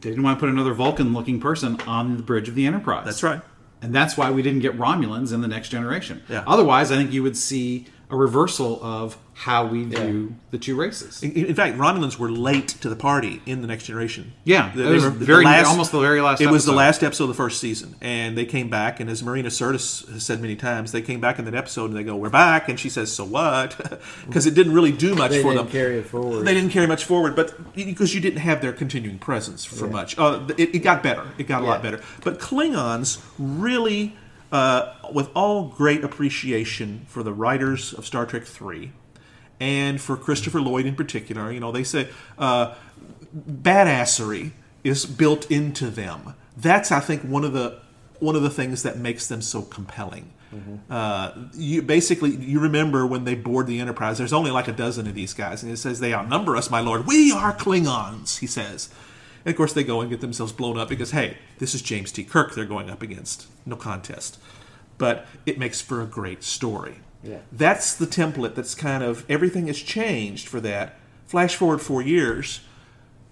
they 0.00 0.10
didn't 0.10 0.24
want 0.24 0.38
to 0.38 0.40
put 0.40 0.48
another 0.48 0.74
Vulcan 0.74 1.12
looking 1.12 1.38
person 1.38 1.80
on 1.82 2.16
the 2.16 2.22
bridge 2.22 2.48
of 2.48 2.56
the 2.56 2.66
Enterprise. 2.66 3.04
that's 3.04 3.22
right. 3.22 3.40
And 3.80 3.94
that's 3.94 4.16
why 4.16 4.30
we 4.32 4.42
didn't 4.42 4.60
get 4.60 4.76
Romulans 4.76 5.32
in 5.32 5.40
the 5.40 5.46
next 5.46 5.68
generation. 5.68 6.22
Yeah. 6.28 6.42
Otherwise, 6.48 6.90
I 6.90 6.96
think 6.96 7.12
you 7.12 7.22
would 7.22 7.36
see 7.36 7.86
a 8.10 8.16
reversal 8.16 8.82
of 8.82 9.16
how 9.38 9.66
we 9.66 9.84
view 9.84 10.34
the 10.50 10.56
two 10.56 10.74
races. 10.74 11.22
In, 11.22 11.32
in 11.32 11.54
fact, 11.54 11.76
Romulans 11.76 12.18
were 12.18 12.30
late 12.30 12.68
to 12.68 12.88
the 12.88 12.96
party 12.96 13.42
in 13.44 13.60
the 13.60 13.66
next 13.66 13.84
generation. 13.84 14.32
Yeah, 14.44 14.72
They- 14.74 14.84
it 14.86 14.90
was 14.92 15.02
they 15.18 15.26
very- 15.26 15.44
almost 15.62 15.92
the 15.92 16.00
very 16.00 16.22
last 16.22 16.40
It 16.40 16.46
was 16.50 16.64
the 16.64 16.70
episode. 16.72 16.76
last 16.78 17.02
episode 17.02 17.24
of 17.24 17.28
the 17.28 17.34
first 17.34 17.60
season, 17.60 17.96
and 18.00 18.36
they 18.36 18.46
came 18.46 18.70
back. 18.70 18.98
And 18.98 19.10
as 19.10 19.22
Marina 19.22 19.50
Sirtis 19.50 20.10
has 20.10 20.22
said 20.22 20.40
many 20.40 20.56
times, 20.56 20.90
they 20.92 21.02
came 21.02 21.20
back 21.20 21.38
in 21.38 21.44
that 21.44 21.54
episode 21.54 21.90
and 21.90 21.96
they 21.98 22.02
go, 22.02 22.16
"We're 22.16 22.30
back," 22.30 22.70
and 22.70 22.80
she 22.80 22.88
says, 22.88 23.12
"So 23.12 23.24
what?" 23.24 24.00
Because 24.26 24.46
it 24.46 24.54
didn't 24.54 24.72
really 24.72 24.90
do 24.92 25.14
much 25.14 25.32
They 25.32 25.42
for 25.42 25.52
didn't 25.52 25.66
them. 25.66 25.72
carry 25.72 25.98
it 25.98 26.06
forward. 26.06 26.46
They 26.46 26.54
didn't 26.54 26.70
carry 26.70 26.86
much 26.86 27.04
forward, 27.04 27.36
but 27.36 27.74
because 27.74 28.14
you 28.14 28.22
didn't 28.22 28.40
have 28.40 28.62
their 28.62 28.72
continuing 28.72 29.18
presence 29.18 29.66
for 29.66 29.86
much. 29.86 30.18
Uh, 30.18 30.40
it, 30.56 30.74
it 30.76 30.78
got 30.78 31.02
better. 31.02 31.24
It 31.36 31.46
got 31.46 31.60
a 31.62 31.66
lot 31.66 31.82
better. 31.82 32.00
But 32.24 32.40
Klingons 32.40 33.18
really, 33.38 34.16
uh, 34.50 34.94
with 35.12 35.28
all 35.34 35.64
great 35.68 36.02
appreciation 36.02 37.04
for 37.06 37.22
the 37.22 37.34
writers 37.34 37.92
of 37.92 38.06
Star 38.06 38.24
Trek 38.24 38.44
Three, 38.44 38.92
and 39.60 40.00
for 40.00 40.16
Christopher 40.16 40.60
Lloyd 40.60 40.86
in 40.86 40.94
particular, 40.94 41.50
you 41.50 41.60
know, 41.60 41.72
they 41.72 41.84
say 41.84 42.08
uh, 42.38 42.74
badassery 43.34 44.52
is 44.84 45.06
built 45.06 45.50
into 45.50 45.90
them. 45.90 46.34
That's, 46.56 46.92
I 46.92 47.00
think, 47.00 47.22
one 47.22 47.44
of 47.44 47.52
the 47.52 47.80
one 48.18 48.34
of 48.34 48.42
the 48.42 48.50
things 48.50 48.82
that 48.82 48.96
makes 48.96 49.26
them 49.26 49.42
so 49.42 49.62
compelling. 49.62 50.32
Uh, 50.90 51.32
you 51.54 51.82
basically 51.82 52.30
you 52.36 52.60
remember 52.60 53.06
when 53.06 53.24
they 53.24 53.34
board 53.34 53.66
the 53.66 53.80
Enterprise. 53.80 54.18
There's 54.18 54.32
only 54.32 54.50
like 54.50 54.68
a 54.68 54.72
dozen 54.72 55.06
of 55.06 55.14
these 55.14 55.34
guys, 55.34 55.62
and 55.62 55.70
it 55.70 55.76
says 55.76 56.00
they 56.00 56.14
outnumber 56.14 56.56
us, 56.56 56.70
my 56.70 56.80
lord. 56.80 57.06
We 57.06 57.32
are 57.32 57.52
Klingons, 57.52 58.38
he 58.38 58.46
says. 58.46 58.88
And 59.44 59.52
of 59.52 59.56
course, 59.56 59.72
they 59.72 59.84
go 59.84 60.00
and 60.00 60.08
get 60.10 60.20
themselves 60.20 60.52
blown 60.52 60.78
up 60.78 60.88
because 60.88 61.10
hey, 61.10 61.36
this 61.58 61.74
is 61.74 61.82
James 61.82 62.10
T. 62.10 62.24
Kirk 62.24 62.54
they're 62.54 62.64
going 62.64 62.88
up 62.88 63.02
against. 63.02 63.48
No 63.66 63.76
contest. 63.76 64.38
But 64.98 65.26
it 65.44 65.58
makes 65.58 65.80
for 65.82 66.00
a 66.00 66.06
great 66.06 66.42
story. 66.42 67.00
Yeah. 67.22 67.38
That's 67.50 67.94
the 67.94 68.06
template. 68.06 68.54
That's 68.54 68.74
kind 68.74 69.02
of 69.02 69.24
everything 69.28 69.66
has 69.66 69.78
changed 69.78 70.48
for 70.48 70.60
that. 70.60 70.96
Flash 71.26 71.56
forward 71.56 71.80
four 71.80 72.02
years 72.02 72.60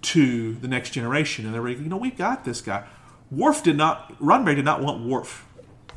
to 0.01 0.55
the 0.55 0.67
next 0.67 0.91
generation, 0.91 1.45
and 1.45 1.53
they're 1.53 1.61
like, 1.61 1.79
you 1.79 1.85
know, 1.85 1.97
we've 1.97 2.17
got 2.17 2.45
this 2.45 2.61
guy. 2.61 2.83
Worf 3.31 3.63
did 3.63 3.77
not. 3.77 4.19
Roddenberry 4.19 4.55
did 4.55 4.65
not 4.65 4.81
want 4.81 5.05
Worf 5.05 5.47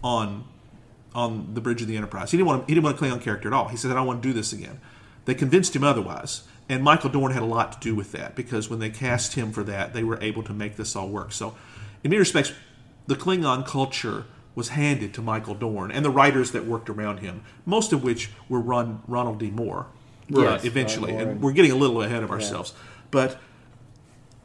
on 0.03 0.45
on 1.15 1.55
the 1.55 1.61
bridge 1.61 1.83
of 1.83 1.89
the 1.89 1.97
Enterprise. 1.97 2.31
He 2.31 2.37
didn't 2.37 2.47
want 2.47 2.63
him, 2.63 2.69
he 2.69 2.75
didn't 2.75 2.85
want 2.85 3.01
a 3.01 3.03
Klingon 3.03 3.21
character 3.21 3.49
at 3.49 3.55
all. 3.55 3.69
He 3.69 3.77
said, 3.77 3.91
I 3.91 3.95
don't 3.95 4.07
want 4.07 4.23
to 4.23 4.29
do 4.29 4.33
this 4.33 4.53
again. 4.53 4.81
They 5.25 5.35
convinced 5.35 5.75
him 5.75 5.85
otherwise, 5.85 6.45
and 6.69 6.83
Michael 6.83 7.11
Dorn 7.11 7.33
had 7.33 7.43
a 7.43 7.47
lot 7.47 7.73
to 7.73 7.81
do 7.81 7.95
with 7.95 8.13
that 8.13 8.35
because 8.35 8.71
when 8.71 8.79
they 8.79 8.91
cast 8.91 9.35
him 9.35 9.53
for 9.53 9.63
that, 9.65 9.93
they 9.93 10.05
were 10.05 10.19
able 10.23 10.43
to 10.45 10.53
make 10.53 10.77
this 10.77 10.95
all 10.97 11.09
work. 11.09 11.33
So, 11.33 11.55
in 12.03 12.11
many 12.11 12.19
respects, 12.19 12.53
the 13.07 13.17
Klingon 13.17 13.67
culture 13.67 14.25
was 14.59 14.71
handed 14.71 15.15
to 15.15 15.23
Michael 15.23 15.55
Dorn 15.55 15.93
and 15.93 16.05
the 16.05 16.11
writers 16.11 16.51
that 16.51 16.67
worked 16.67 16.91
around 16.91 17.21
him, 17.21 17.43
most 17.65 17.93
of 17.93 18.03
which 18.03 18.29
were 18.49 18.59
Ron, 18.59 19.01
Ronald 19.07 19.39
D. 19.39 19.51
Moore. 19.51 19.87
uh, 20.35 20.59
eventually, 20.65 21.13
Moore. 21.13 21.23
and 21.23 21.41
we're 21.41 21.53
getting 21.53 21.71
a 21.71 21.77
little 21.77 22.03
ahead 22.03 22.25
of 22.25 22.33
ourselves, 22.33 22.75
but 23.13 23.39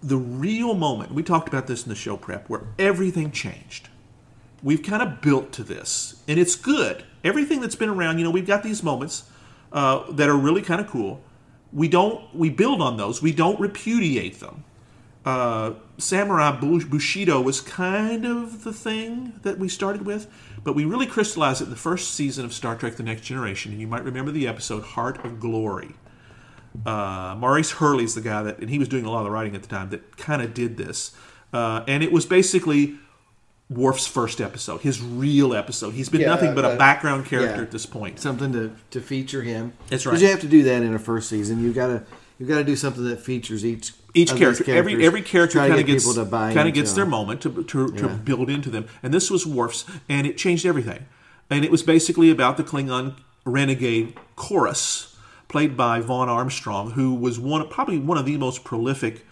the 0.04 0.18
real 0.18 0.76
moment 0.76 1.14
we 1.14 1.24
talked 1.24 1.48
about 1.48 1.66
this 1.66 1.84
in 1.84 1.90
the 1.90 1.96
show 1.96 2.16
prep 2.16 2.48
where 2.48 2.62
everything 2.78 3.32
changed. 3.32 3.90
We've 4.62 4.84
kind 4.84 5.02
of 5.02 5.20
built 5.20 5.52
to 5.54 5.64
this 5.64 6.22
and 6.28 6.38
it's 6.40 6.56
good. 6.56 7.04
Everything 7.24 7.60
that's 7.60 7.76
been 7.76 7.90
around 7.90 8.20
you 8.20 8.24
know 8.24 8.32
we've 8.32 8.46
got 8.46 8.62
these 8.62 8.84
moments 8.84 9.24
uh, 9.72 10.12
that 10.12 10.30
are 10.30 10.38
really 10.38 10.62
kind 10.62 10.80
of 10.80 10.88
cool. 10.88 11.24
We 11.72 11.88
don't 11.88 12.34
we 12.36 12.52
build 12.52 12.82
on 12.82 12.98
those. 12.98 13.22
We 13.22 13.32
don't 13.32 13.60
repudiate 13.60 14.40
them 14.40 14.64
uh, 15.26 15.74
samurai 15.98 16.52
bushido 16.52 17.40
was 17.42 17.62
kind 17.62 18.26
of 18.26 18.64
the 18.64 18.74
thing 18.74 19.34
that 19.44 19.58
we 19.58 19.70
started 19.70 20.06
with 20.06 20.28
but 20.64 20.74
we 20.74 20.86
really 20.86 21.06
crystallized 21.06 21.62
it 21.62 21.66
in 21.66 21.70
the 21.70 21.76
first 21.76 22.14
season 22.14 22.44
of 22.44 22.54
star 22.54 22.76
trek 22.76 22.96
the 22.96 23.04
next 23.04 23.22
generation 23.22 23.72
and 23.72 23.80
you 23.80 23.88
might 23.88 24.04
remember 24.04 24.32
the 24.32 24.48
episode 24.48 24.84
heart 24.84 25.24
of 25.26 25.40
glory 25.40 25.96
uh, 26.86 27.36
Maurice 27.38 27.72
Hurley's 27.74 28.16
the 28.16 28.22
guy 28.22 28.44
that, 28.44 28.60
and 28.60 28.70
he 28.70 28.80
was 28.80 28.88
doing 28.88 29.06
a 29.06 29.12
lot 29.12 29.20
of 29.20 29.26
the 29.26 29.32
writing 29.32 29.56
at 29.56 29.62
the 29.62 29.68
time 29.68 29.90
that 29.92 30.18
kind 30.18 30.42
of 30.42 30.54
did 30.54 30.78
this. 30.78 31.16
Uh, 31.54 31.84
and 31.88 32.04
it 32.04 32.12
was 32.12 32.26
basically 32.26 32.96
Worf's 33.70 34.08
first 34.08 34.42
episode, 34.42 34.82
his 34.82 35.02
real 35.02 35.54
episode. 35.54 35.94
He's 35.94 36.10
been 36.10 36.22
Yeah, 36.22 36.28
nothing 36.28 36.56
but 36.56 36.66
a 36.66 36.70
uh, 36.70 36.78
background 36.78 37.26
character 37.28 37.58
yeah. 37.58 37.62
at 37.62 37.72
this 37.72 37.86
point. 37.86 38.20
something 38.20 38.52
to, 38.54 38.76
to 38.92 39.02
feature 39.02 39.44
him. 39.44 39.74
That's 39.90 40.04
'Cause 40.04 40.14
right. 40.14 40.22
you 40.22 40.28
have 40.30 40.42
to 40.42 40.48
do 40.48 40.64
that 40.64 40.82
in 40.82 40.94
a 40.94 41.00
first 41.00 41.30
season. 41.30 41.62
You've 41.64 41.76
got 41.76 41.88
to 41.88 42.04
you've 42.44 42.50
got 42.50 42.58
to 42.58 42.64
do 42.66 42.76
something 42.76 43.06
that 43.06 43.22
features 43.22 43.64
each 43.66 43.94
Each 44.14 44.36
character, 44.36 44.66
every 44.74 45.06
every 45.06 45.22
character 45.22 45.60
kind 45.60 45.72
of 45.72 45.78
get 45.78 45.88
gets 45.88 46.04
people 46.04 46.24
to 46.26 46.30
buy 46.30 46.54
kind 46.54 46.68
of 46.68 46.74
gets 46.74 46.92
their 46.92 47.06
them. 47.06 47.12
moment 47.12 47.42
to 47.44 47.64
to, 47.64 47.92
to 47.94 48.06
Yeah. 48.08 48.14
build 48.16 48.50
into 48.50 48.70
them. 48.70 48.86
And 49.02 49.14
this 49.14 49.32
was 49.32 49.48
Worf's, 49.48 49.86
and 50.10 50.28
it 50.28 50.36
changed 50.38 50.66
everything. 50.66 51.06
And 51.50 51.64
it 51.64 51.72
was 51.72 51.84
basically 51.84 52.30
about 52.30 52.58
the 52.58 52.64
Klingon 52.64 53.16
renegade 53.46 54.14
Korris, 54.36 55.16
played 55.48 55.78
by 55.78 56.02
Vaughn 56.02 56.28
Armstrong, 56.30 56.92
who 56.92 57.14
was 57.16 57.40
one 57.40 57.68
probably 57.70 57.98
one 57.98 58.18
of 58.18 58.26
the 58.26 58.36
most 58.38 58.64
prolific 58.66 59.26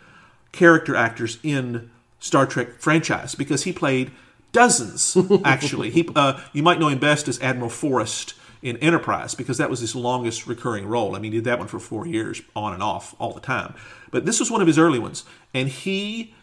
character 0.53 0.95
actors 0.95 1.37
in 1.43 1.89
Star 2.19 2.45
Trek 2.45 2.79
franchise 2.79 3.35
because 3.35 3.63
he 3.63 3.73
played 3.73 4.11
dozens. 4.53 5.17
Actually, 5.45 5.89
he 5.91 6.07
uh, 6.15 6.39
you 6.53 6.63
might 6.63 6.79
know 6.79 6.87
him 6.87 6.99
best 6.99 7.27
as 7.27 7.39
Admiral 7.41 7.69
Forrest 7.69 8.33
in 8.61 8.77
Enterprise 8.77 9.35
because 9.35 9.57
that 9.57 9.69
was 9.69 9.79
his 9.79 9.95
longest 9.95 10.47
recurring 10.47 10.85
role. 10.87 11.15
I 11.15 11.19
mean, 11.19 11.31
he 11.31 11.39
did 11.39 11.45
that 11.45 11.59
one 11.59 11.67
for 11.67 11.79
four 11.79 12.05
years, 12.05 12.41
on 12.55 12.73
and 12.73 12.83
off, 12.83 13.15
all 13.19 13.33
the 13.33 13.41
time. 13.41 13.73
But 14.11 14.25
this 14.25 14.39
was 14.39 14.51
one 14.51 14.61
of 14.61 14.67
his 14.67 14.77
early 14.77 14.99
ones, 14.99 15.23
and 15.53 15.69
he 15.69 16.33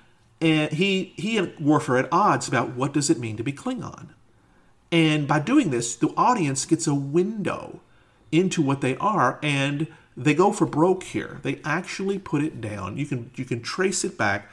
and 0.41 0.73
he 0.73 1.13
he 1.17 1.39
and 1.39 1.59
Worf 1.59 1.89
are 1.89 1.97
at 1.97 2.09
odds 2.13 2.49
about 2.49 2.71
what 2.71 2.93
does 2.93 3.11
it 3.11 3.19
mean 3.19 3.37
to 3.37 3.43
be 3.43 3.53
Klingon. 3.53 4.09
And 4.91 5.29
by 5.29 5.39
doing 5.39 5.71
this, 5.71 5.95
the 5.95 6.13
audience 6.17 6.65
gets 6.65 6.87
a 6.87 6.95
window 6.95 7.81
into 8.33 8.63
what 8.63 8.81
they 8.81 8.97
are, 8.97 9.39
and 9.43 9.87
they 10.17 10.35
go 10.35 10.53
for 10.53 10.67
broke 10.67 11.05
here. 11.05 11.41
They 11.43 11.61
actually 11.65 12.19
put 12.19 12.43
it 12.43 12.61
down. 12.61 12.97
You 12.97 13.07
can 13.07 13.31
you 13.37 13.45
can 13.45 13.63
trace 13.63 14.05
it 14.05 14.19
back 14.19 14.51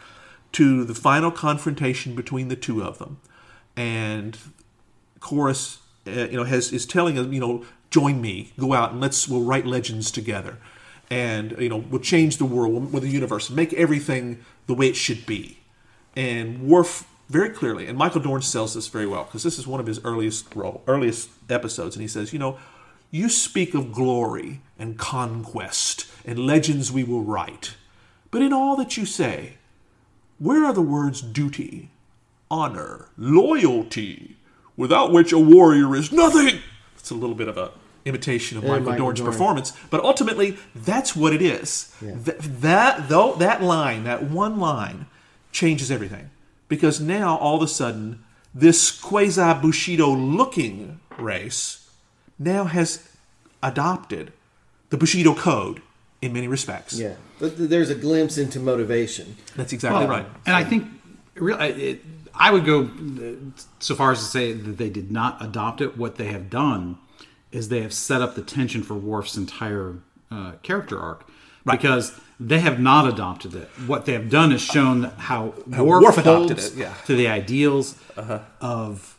to 0.53 0.83
the 0.83 0.95
final 0.95 1.31
confrontation 1.31 2.15
between 2.15 2.47
the 2.47 2.55
two 2.55 2.83
of 2.83 2.99
them, 2.99 3.19
and 3.75 4.37
Korris, 5.19 5.77
uh, 6.07 6.27
you 6.29 6.37
know, 6.37 6.43
has 6.43 6.71
is 6.71 6.85
telling 6.85 7.15
them, 7.15 7.33
you 7.33 7.39
know, 7.39 7.65
join 7.89 8.21
me, 8.21 8.51
go 8.59 8.73
out 8.73 8.91
and 8.91 9.01
let's 9.01 9.27
we'll 9.27 9.41
write 9.41 9.65
legends 9.65 10.11
together, 10.11 10.57
and 11.09 11.55
you 11.59 11.69
know 11.69 11.77
we'll 11.77 12.01
change 12.01 12.37
the 12.37 12.45
world, 12.45 12.93
with 12.93 13.03
the 13.03 13.09
universe, 13.09 13.49
make 13.49 13.73
everything 13.73 14.43
the 14.67 14.73
way 14.73 14.87
it 14.87 14.95
should 14.95 15.25
be. 15.25 15.59
And 16.15 16.67
Worf 16.67 17.07
very 17.29 17.49
clearly, 17.49 17.87
and 17.87 17.97
Michael 17.97 18.21
Dorn 18.21 18.41
sells 18.41 18.73
this 18.75 18.87
very 18.87 19.07
well 19.07 19.23
because 19.23 19.43
this 19.43 19.57
is 19.57 19.65
one 19.65 19.79
of 19.79 19.87
his 19.87 20.03
earliest 20.03 20.55
role, 20.55 20.83
earliest 20.87 21.29
episodes, 21.49 21.95
and 21.95 22.01
he 22.01 22.07
says, 22.07 22.33
you 22.33 22.39
know, 22.39 22.57
you 23.11 23.29
speak 23.29 23.73
of 23.73 23.91
glory 23.91 24.61
and 24.77 24.97
conquest 24.97 26.05
and 26.25 26.39
legends 26.39 26.91
we 26.91 27.03
will 27.03 27.23
write, 27.23 27.75
but 28.29 28.41
in 28.41 28.53
all 28.53 28.75
that 28.75 28.97
you 28.97 29.05
say, 29.05 29.53
where 30.37 30.65
are 30.65 30.73
the 30.73 30.81
words 30.81 31.21
duty, 31.21 31.89
honor, 32.51 33.07
loyalty, 33.17 34.35
without 34.77 35.11
which 35.11 35.31
a 35.31 35.39
warrior 35.39 35.95
is 35.95 36.11
nothing? 36.11 36.59
It's 36.97 37.11
a 37.11 37.15
little 37.15 37.35
bit 37.35 37.47
of 37.47 37.57
a 37.57 37.71
imitation 38.05 38.57
of 38.57 38.63
Yeah, 38.63 38.71
Michael, 38.71 38.85
Michael 38.85 39.05
Dorn's 39.05 39.19
Dorn. 39.19 39.31
performance, 39.31 39.73
but 39.89 40.03
ultimately 40.03 40.57
that's 40.75 41.15
what 41.15 41.33
it 41.33 41.41
is. 41.41 41.93
Th- 41.99 42.37
that 42.37 43.09
though 43.09 43.33
that 43.35 43.63
line, 43.63 44.03
that 44.03 44.23
one 44.23 44.59
line, 44.59 45.07
changes 45.51 45.89
everything 45.89 46.29
because 46.67 46.99
now 46.99 47.37
all 47.37 47.55
of 47.55 47.61
a 47.61 47.67
sudden 47.67 48.23
this 48.53 48.91
quasi 48.91 49.53
Bushido 49.61 50.09
looking 50.09 50.99
race 51.17 51.89
now 52.37 52.65
has 52.65 53.07
adopted 53.63 54.31
the 54.89 54.97
Bushido 54.97 55.33
code 55.33 55.81
in 56.21 56.33
many 56.33 56.47
respects. 56.47 56.97
Yeah, 56.97 57.15
but 57.39 57.53
there's 57.69 57.89
a 57.89 57.95
glimpse 57.95 58.37
into 58.37 58.59
motivation. 58.59 59.35
That's 59.55 59.73
exactly 59.73 59.99
Well, 60.01 60.07
right. 60.09 60.25
And 60.45 60.55
I 60.55 60.63
think, 60.63 60.87
real, 61.35 61.57
I- 62.37 62.51
would 62.51 62.65
go 62.65 62.83
uh, 62.83 63.61
so 63.79 63.95
far 63.95 64.11
as 64.11 64.19
to 64.19 64.25
say 64.25 64.53
that 64.53 64.77
they 64.77 64.89
did 64.89 65.11
not 65.11 65.43
adopt 65.43 65.81
it. 65.81 65.97
What 65.97 66.15
they 66.15 66.27
have 66.27 66.49
done 66.49 66.97
is 67.51 67.69
they 67.69 67.81
have 67.81 67.93
set 67.93 68.21
up 68.21 68.35
the 68.35 68.41
tension 68.41 68.83
for 68.83 68.93
Worf's 68.95 69.37
entire 69.37 69.95
uh, 70.31 70.53
character 70.63 70.99
arc 70.99 71.27
because 71.65 72.19
they 72.39 72.59
have 72.59 72.79
not 72.79 73.07
adopted 73.07 73.55
it. 73.55 73.69
What 73.87 74.05
they 74.05 74.13
have 74.13 74.29
done 74.29 74.51
is 74.51 74.61
shown 74.61 75.03
how, 75.17 75.53
Worf, 75.67 76.03
Worf 76.03 76.17
adopted 76.17 76.57
holds 76.57 76.73
it, 76.73 76.77
yeah. 76.77 76.87
Uh-huh. 76.87 77.05
to 77.07 77.15
the 77.15 77.27
ideals 77.29 77.97
of 78.59 79.17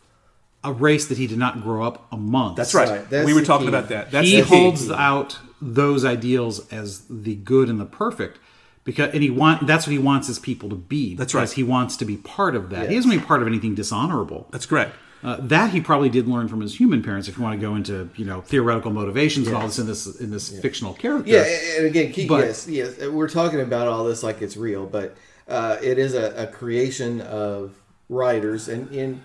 a 0.62 0.72
race 0.72 1.06
that 1.06 1.16
he 1.16 1.26
did 1.26 1.38
not 1.38 1.62
grow 1.62 1.84
up 1.84 2.06
amongst. 2.12 2.56
That's 2.56 2.74
right. 2.74 2.88
Right, 2.88 3.08
that's 3.10 3.24
we 3.26 3.32
were 3.34 3.42
talking 3.42 3.66
key. 3.66 3.74
about 3.74 3.88
that. 3.88 4.10
That's 4.10 4.26
he 4.28 4.40
the 4.40 4.46
key. 4.46 4.48
holds 4.62 4.90
out 4.90 5.38
those 5.62 6.04
ideals 6.04 6.70
as 6.72 7.06
the 7.08 7.36
good 7.36 7.68
and 7.70 7.80
the 7.80 7.84
perfect 7.86 8.38
because 8.86 9.12
and 9.12 9.22
he 9.22 9.28
want 9.28 9.66
that's 9.66 9.86
what 9.86 9.92
he 9.92 9.98
wants 9.98 10.28
his 10.28 10.38
people 10.38 10.70
to 10.70 10.76
be 10.76 11.14
That's 11.14 11.34
right. 11.34 11.50
he 11.50 11.62
wants 11.62 11.98
to 11.98 12.06
be 12.06 12.16
part 12.16 12.56
of 12.56 12.70
that 12.70 12.88
he 12.88 12.94
Yes. 12.94 13.04
doesn't 13.04 13.10
want 13.10 13.20
to 13.20 13.24
be 13.24 13.28
part 13.28 13.42
of 13.42 13.48
anything 13.48 13.74
dishonorable 13.74 14.48
That's 14.52 14.64
correct. 14.64 14.94
uh, 15.22 15.36
that 15.40 15.70
he 15.70 15.80
probably 15.82 16.08
did 16.08 16.26
learn 16.28 16.46
from 16.48 16.60
his 16.62 16.78
human 16.80 17.02
parents 17.02 17.28
if 17.28 17.36
you 17.36 17.42
want 17.42 17.60
to 17.60 17.66
go 17.66 17.74
into 17.74 18.08
you 18.16 18.24
know 18.24 18.40
theoretical 18.40 18.90
motivations 18.92 19.46
and 19.48 19.56
all 19.56 19.66
this 19.66 19.78
in 19.78 19.86
this 19.86 20.06
in 20.20 20.30
this 20.30 20.58
fictional 20.60 20.94
character 20.94 21.30
Yeah, 21.30 21.42
and 21.44 21.78
and 21.78 21.86
again, 21.86 22.12
keep, 22.12 22.28
But- 22.28 22.44
yes, 22.46 22.66
yes, 22.68 22.98
we're 23.08 23.28
talking 23.28 23.60
about 23.60 23.88
all 23.88 24.04
this 24.04 24.22
like 24.22 24.40
it's 24.40 24.56
real, 24.56 24.86
but 24.86 25.16
uh, 25.48 25.76
it 25.82 25.98
is 25.98 26.14
a, 26.14 26.44
a 26.44 26.46
creation 26.46 27.20
of 27.20 27.74
writers, 28.08 28.68
and 28.68 28.90
in 28.92 29.20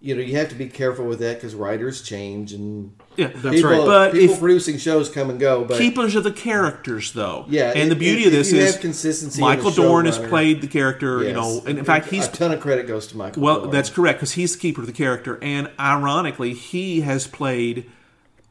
you 0.00 0.14
know 0.14 0.20
you 0.20 0.36
have 0.36 0.48
to 0.50 0.54
be 0.54 0.66
careful 0.68 1.06
with 1.06 1.18
that 1.20 1.36
because 1.36 1.54
writers 1.54 2.02
change 2.02 2.52
and 2.52 2.92
Yeah, 3.16 3.28
That's 3.34 3.56
people, 3.56 3.70
right. 3.70 3.86
But 3.86 4.12
people 4.12 4.34
if- 4.34 4.40
producing 4.40 4.76
shows 4.78 5.08
come 5.08 5.30
and 5.30 5.38
go, 5.40 5.64
but 5.64 5.78
keepers 5.78 6.14
of 6.16 6.24
the 6.24 6.32
characters, 6.32 7.12
though. 7.12 7.46
Yeah, 7.48 7.72
and 7.74 7.90
the 7.90 7.96
beauty 7.96 8.22
if- 8.22 8.26
of 8.28 8.32
this 8.32 8.52
is 8.52 8.76
consistency 8.76 9.40
Michael 9.40 9.70
the 9.70 9.82
Dorn 9.82 10.06
has 10.06 10.18
played 10.18 10.60
the 10.60 10.66
character. 10.66 11.22
You 11.22 11.32
know, 11.32 11.62
and 11.66 11.78
in 11.78 11.84
fact, 11.84 12.08
he's 12.10 12.26
a 12.26 12.32
ton 12.32 12.52
of 12.52 12.60
credit 12.60 12.86
goes 12.86 13.06
to 13.08 13.16
Michael. 13.16 13.42
well. 13.42 13.58
Dorn. 13.60 13.70
That's 13.70 13.88
correct 13.90 14.18
because 14.18 14.32
he's 14.32 14.52
the 14.54 14.58
keeper 14.60 14.80
of 14.82 14.86
the 14.86 14.92
character, 14.92 15.38
and 15.42 15.70
ironically, 15.80 16.52
he 16.54 17.00
has 17.02 17.26
played 17.26 17.90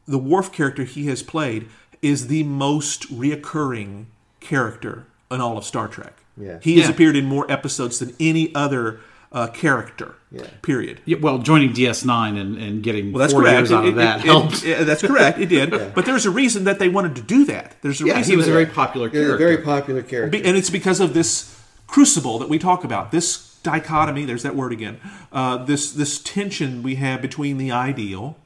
the 0.06 0.18
Worf 0.18 0.50
character. 0.52 0.84
He 0.84 1.06
has 1.06 1.22
played 1.22 1.68
is 2.02 2.26
the 2.26 2.42
most 2.44 3.10
reoccurring 3.12 4.06
character 4.40 5.06
in 5.30 5.40
all 5.40 5.56
of 5.56 5.64
Star 5.64 5.88
Trek. 5.88 6.18
Yeah. 6.36 6.58
he 6.60 6.76
has 6.78 6.86
Yeah. 6.86 6.90
appeared 6.94 7.14
in 7.16 7.26
more 7.26 7.50
episodes 7.50 8.00
than 8.00 8.12
any 8.18 8.52
other 8.56 8.98
uh, 9.34 9.48
character. 9.48 10.14
Yeah. 10.30 10.46
Period. 10.62 11.00
Yeah, 11.04 11.18
well 11.20 11.38
joining 11.38 11.72
ds9 11.74 12.40
and, 12.40 12.56
and 12.56 12.82
getting 12.82 13.12
Well, 13.12 13.20
that's 13.20 13.32
four 13.32 13.42
correct. 13.42 13.58
years 13.58 13.72
out 13.72 13.84
It- 13.84 13.88
of 13.90 13.94
that 13.96 14.20
it- 14.20 14.22
it- 14.22 14.26
helped 14.26 14.62
that's 14.86 15.02
correct. 15.02 15.38
It 15.38 15.46
did. 15.46 15.70
But 15.94 16.06
there's 16.06 16.24
a 16.24 16.30
reason 16.30 16.64
that 16.64 16.78
they 16.78 16.88
wanted 16.88 17.14
to 17.16 17.22
do 17.22 17.44
that. 17.46 17.76
There's 17.82 18.00
a 18.00 18.06
yeah, 18.06 18.16
reason 18.16 18.30
he 18.30 18.36
was 18.36 18.48
a 18.48 18.52
very 18.52 18.66
popular 18.66 19.08
He's 19.10 19.18
a 19.20 19.24
character 19.24 19.46
very 19.46 19.58
popular 19.58 20.02
character. 20.02 20.30
Be- 20.38 20.44
and 20.48 20.56
it's 20.56 20.70
because 20.70 21.00
of 21.00 21.12
this 21.14 21.60
crucible 21.86 22.38
that 22.38 22.48
we 22.48 22.58
talk 22.58 22.82
about 22.84 23.10
this 23.12 23.54
dichotomy 23.62 24.24
there's 24.24 24.42
that 24.42 24.54
word 24.54 24.72
again 24.72 24.98
uh, 25.32 25.56
this 25.64 25.92
this 25.92 26.18
tension 26.20 26.82
we 26.82 26.96
have 26.96 27.22
between 27.22 27.56
the 27.58 27.70
ideal 27.70 28.36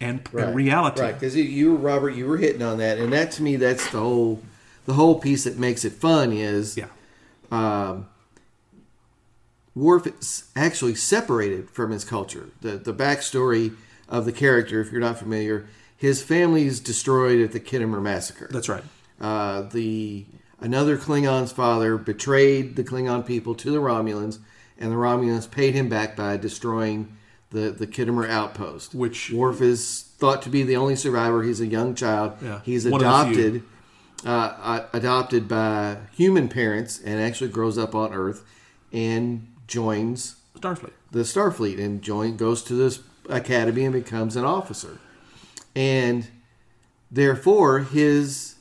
and, 0.00 0.26
and 0.36 0.54
reality 0.54 1.00
Right, 1.02 1.12
because 1.14 1.36
you, 1.36 1.44
you, 1.44 1.76
Robert, 1.76 2.10
you 2.10 2.26
were 2.26 2.38
hitting 2.38 2.62
on 2.62 2.78
that, 2.78 2.96
and 2.98 3.12
that 3.12 3.32
to 3.32 3.42
me, 3.42 3.56
that's 3.56 3.90
the 3.90 3.98
whole, 3.98 4.40
the 4.86 4.94
whole 4.94 5.18
piece 5.20 5.44
that 5.44 5.58
makes 5.58 5.84
it 5.84 5.92
fun 5.92 6.32
is 6.32 6.76
yeah 6.76 6.86
um, 7.52 8.06
Worf 9.80 10.06
is 10.06 10.44
actually 10.54 10.94
separated 10.94 11.70
from 11.70 11.90
his 11.90 12.04
culture. 12.04 12.50
The 12.60 12.72
the 12.76 12.92
backstory 12.92 13.74
of 14.08 14.24
the 14.26 14.32
character, 14.32 14.80
if 14.80 14.92
you're 14.92 15.00
not 15.00 15.18
familiar, 15.18 15.66
his 15.96 16.22
family 16.22 16.66
is 16.66 16.80
destroyed 16.80 17.40
at 17.40 17.52
the 17.52 17.60
Khitomer 17.60 18.02
massacre. 18.02 18.48
that's 18.50 18.68
right 18.68 18.84
Uh, 19.20 19.62
the 19.62 20.26
another 20.60 20.96
Klingon's 20.98 21.52
father 21.52 21.96
betrayed 21.96 22.76
the 22.76 22.84
Klingon 22.84 23.24
people 23.26 23.54
to 23.54 23.70
the 23.70 23.78
Romulans, 23.78 24.38
and 24.78 24.90
the 24.92 24.96
Romulans 24.96 25.50
paid 25.50 25.74
him 25.74 25.88
back 25.88 26.14
by 26.16 26.36
destroying 26.36 27.16
the 27.50 27.70
the 27.70 27.86
Khitomer 27.86 28.28
outpost. 28.28 28.94
Which- 28.94 29.30
Worf 29.32 29.60
is 29.62 30.04
thought 30.18 30.42
to 30.42 30.50
be 30.50 30.62
the 30.62 30.76
only 30.76 30.96
survivor. 30.96 31.42
He's 31.42 31.60
a 31.62 31.66
young 31.66 31.94
child. 31.94 32.32
Yeah, 32.42 32.60
He's 32.64 32.86
one 32.86 33.02
of 33.02 33.28
the 33.28 33.34
few. 33.34 33.42
adopted, 33.46 33.62
uh, 34.26 34.80
adopted 34.92 35.48
by 35.48 35.96
human 36.12 36.48
parents, 36.48 37.00
and 37.02 37.18
actually 37.20 37.48
grows 37.50 37.78
up 37.78 37.94
on 37.94 38.12
Earth, 38.12 38.44
and 38.92 39.46
joins 39.70 40.36
starfleet. 40.58 40.90
the 41.12 41.20
Starfleet 41.20 41.78
and 41.78 42.02
join 42.02 42.36
goes 42.36 42.62
to 42.64 42.74
this 42.74 43.00
academy 43.28 43.84
and 43.84 43.92
becomes 43.94 44.34
an 44.36 44.44
officer. 44.44 44.98
And 45.76 46.26
therefore 47.10 47.78
his 47.80 48.56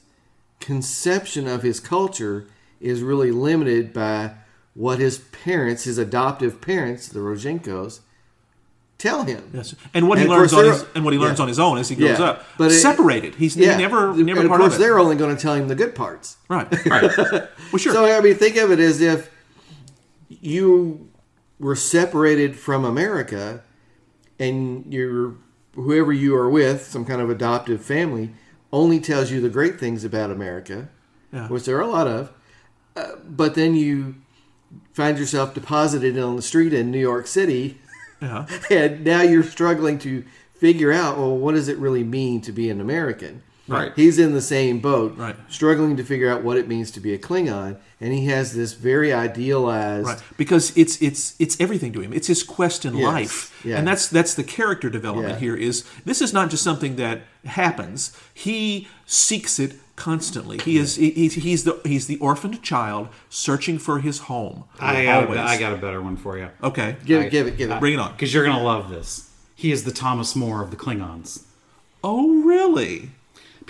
conception 0.59 1.47
of 1.47 1.63
his 1.63 1.79
culture 1.79 2.45
is 2.79 3.01
really 3.01 3.31
limited 3.31 3.91
by 3.91 4.31
what 4.75 4.99
his 4.99 5.17
parents, 5.17 5.83
his 5.85 5.97
adoptive 5.97 6.61
parents, 6.61 7.07
the 7.07 7.19
Rozhenkos, 7.19 7.99
tell 8.99 9.23
him. 9.23 9.49
yes 9.53 9.73
and 9.93 10.07
what 10.07 10.17
he 10.19 10.25
And 10.25 10.31
of 10.33 10.37
learns 10.37 10.53
on 10.53 10.65
his 10.65 10.85
and 10.93 11.03
what 11.03 11.13
he 11.13 11.19
learns 11.19 11.39
yeah. 11.39 11.43
on 11.43 11.47
his 11.47 11.59
own 11.59 11.77
as 11.79 11.89
he 11.89 11.95
grows 11.95 12.19
Yeah, 12.19 12.25
up. 12.25 12.45
But 12.57 12.71
it- 12.71 12.79
separated. 12.79 13.35
He's 13.35 13.55
he 13.55 13.65
never 13.65 14.13
never 14.15 14.41
and 14.41 14.49
part 14.49 14.61
of 14.61 14.65
course 14.65 14.75
of 14.75 14.79
it. 14.79 14.83
they're 14.83 14.99
only 14.99 15.15
going 15.15 15.35
to 15.35 15.41
tell 15.41 15.55
him 15.55 15.67
the 15.67 15.75
good 15.75 15.95
parts. 15.95 16.37
right 16.47 16.67
right. 16.85 17.11
Well 17.71 17.77
sure. 17.77 17.93
So 17.93 18.05
I 18.05 18.21
mean, 18.21 18.35
think 18.35 18.55
of 18.57 18.71
it 18.71 18.79
as 18.79 19.01
if 19.01 19.29
you 20.29 21.08
were 21.59 21.75
separated 21.75 22.55
from 22.57 22.85
America, 22.85 23.63
and 24.39 24.91
your 24.93 25.35
whoever 25.75 26.11
you 26.11 26.35
are 26.35 26.49
with, 26.49 26.85
some 26.87 27.05
kind 27.05 27.21
of 27.21 27.29
adoptive 27.29 27.83
family, 27.83 28.31
only 28.71 28.99
tells 28.99 29.31
you 29.31 29.39
the 29.41 29.49
great 29.49 29.79
things 29.79 30.03
about 30.03 30.31
America, 30.31 30.89
Yeah. 31.31 31.47
which 31.47 31.65
there 31.65 31.77
are 31.77 31.81
a 31.81 31.87
lot 31.87 32.07
of. 32.07 32.31
Uh, 32.95 33.15
but 33.25 33.55
then 33.55 33.75
you 33.75 34.15
find 34.93 35.17
yourself 35.17 35.53
deposited 35.53 36.17
on 36.17 36.35
the 36.35 36.41
street 36.41 36.73
in 36.73 36.91
New 36.91 36.99
York 36.99 37.27
City, 37.27 37.77
yeah 38.21 38.45
and 38.69 39.03
now 39.05 39.21
you're 39.21 39.43
struggling 39.43 39.97
to 39.99 40.23
figure 40.55 40.91
out, 40.91 41.17
well, 41.17 41.37
what 41.37 41.55
does 41.55 41.67
it 41.69 41.77
really 41.77 42.03
mean 42.03 42.41
to 42.41 42.51
be 42.51 42.69
an 42.69 42.81
American? 42.81 43.41
Right. 43.69 43.91
He's 43.95 44.19
in 44.19 44.33
the 44.33 44.41
same 44.41 44.79
boat, 44.79 45.15
Right. 45.17 45.35
struggling 45.49 45.95
to 45.97 46.03
figure 46.03 46.29
out 46.31 46.43
what 46.43 46.57
it 46.57 46.67
means 46.67 46.91
to 46.91 46.99
be 46.99 47.13
a 47.13 47.17
Klingon, 47.17 47.77
and 48.01 48.13
he 48.13 48.25
has 48.25 48.53
this 48.53 48.73
very 48.73 49.13
idealized. 49.13 50.07
Right, 50.07 50.19
because 50.37 50.75
it's 50.77 51.01
it's 51.01 51.35
it's 51.39 51.59
everything 51.59 51.93
to 51.93 52.01
him. 52.01 52.13
It's 52.13 52.27
his 52.27 52.43
quest 52.43 52.85
in 52.85 52.95
Yes, 52.95 53.03
life, 53.05 53.61
yeah. 53.65 53.77
and 53.77 53.87
that's 53.87 54.07
that's 54.07 54.33
the 54.33 54.43
character 54.43 54.89
development 54.89 55.35
Yeah. 55.35 55.39
here. 55.39 55.55
Is 55.55 55.83
this 56.05 56.21
is 56.21 56.33
not 56.33 56.49
just 56.49 56.63
something 56.63 56.95
that 56.97 57.21
happens. 57.45 58.11
He 58.33 58.87
seeks 59.05 59.59
it 59.59 59.75
constantly. 59.95 60.57
He 60.59 60.77
is 60.77 60.95
he, 60.95 61.09
he's, 61.11 61.33
he's 61.35 61.63
the 61.65 61.79
he's 61.83 62.07
the 62.07 62.17
orphaned 62.19 62.61
child 62.63 63.09
searching 63.29 63.77
for 63.77 63.99
his 63.99 64.19
home. 64.19 64.63
I 64.79 65.03
got, 65.05 65.23
always. 65.25 65.39
a, 65.39 65.43
I 65.43 65.57
got 65.59 65.73
a 65.73 65.77
better 65.77 66.01
one 66.01 66.15
for 66.17 66.37
you 66.37 66.49
okay. 66.63 66.95
Give 67.05 67.21
I- 67.21 67.25
it, 67.25 67.29
give 67.31 67.47
it, 67.47 67.57
give 67.57 67.69
it. 67.71 67.79
Bring 67.79 67.93
it 67.95 67.99
on. 67.99 68.13
because 68.13 68.33
you're 68.33 68.45
gonna 68.45 68.63
love 68.63 68.89
this 68.89 69.29
he 69.55 69.73
is 69.73 69.83
the 69.83 69.91
thomas 69.91 70.37
more 70.37 70.63
of 70.63 70.71
the 70.71 70.77
klingons 70.77 71.43
Oh, 72.01 72.41
really? 72.43 73.09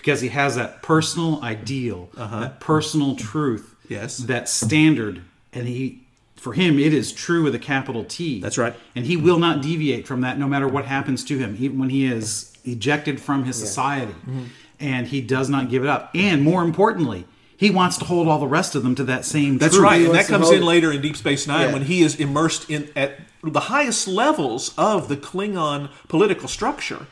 Because 0.02 0.22
he 0.22 0.30
has 0.30 0.56
that 0.56 0.82
personal 0.82 1.42
ideal, 1.44 2.10
that 2.16 2.60
personal 2.60 3.16
truth, 3.16 3.62
Uh-huh. 3.66 3.76
Yes. 4.02 4.18
that 4.18 4.48
standard, 4.48 5.22
and 5.52 5.68
he, 5.68 6.02
for 6.36 6.54
him, 6.54 6.78
it 6.80 6.94
is 6.94 7.12
true 7.12 7.44
with 7.44 7.54
a 7.56 7.60
capital 7.60 8.04
T. 8.06 8.40
That's 8.40 8.58
right. 8.58 8.76
and 8.96 9.06
he 9.06 9.18
will 9.18 9.40
not 9.40 9.62
deviate 9.62 10.08
from 10.08 10.22
that, 10.22 10.38
no 10.40 10.48
matter 10.48 10.68
what 10.68 10.86
happens 10.86 11.24
to 11.26 11.38
him, 11.38 11.56
even 11.60 11.80
when 11.80 11.90
he 11.90 12.06
is 12.06 12.54
ejected 12.66 13.20
from 13.20 13.44
his 13.46 13.56
society, 13.58 14.14
Mm-hmm. 14.14 14.44
and 14.80 15.08
he 15.08 15.22
does 15.22 15.50
not 15.50 15.70
give 15.70 15.84
it 15.84 15.90
up. 15.90 16.12
And 16.14 16.44
more 16.44 16.64
importantly, 16.64 17.26
he 17.58 17.70
wants 17.72 17.98
to 17.98 18.06
hold 18.06 18.28
all 18.30 18.40
the 18.40 18.48
rest 18.48 18.76
of 18.76 18.84
them 18.84 18.96
to 18.96 19.04
that 19.06 19.26
same. 19.26 19.58
That's 19.58 19.74
truth. 19.76 19.84
right, 19.84 20.06
and 20.06 20.16
that 20.16 20.28
comes 20.28 20.50
in 20.52 20.64
later 20.64 20.92
in 20.94 21.02
Deep 21.02 21.18
Space 21.18 21.46
Nine 21.48 21.68
Yeah. 21.68 21.74
when 21.74 21.84
he 21.84 22.02
is 22.04 22.16
immersed 22.16 22.70
in 22.70 22.90
at 22.96 23.20
the 23.44 23.60
highest 23.62 24.08
levels 24.08 24.74
of 24.78 25.08
the 25.10 25.18
Klingon 25.18 25.90
political 26.08 26.48
structure. 26.48 27.08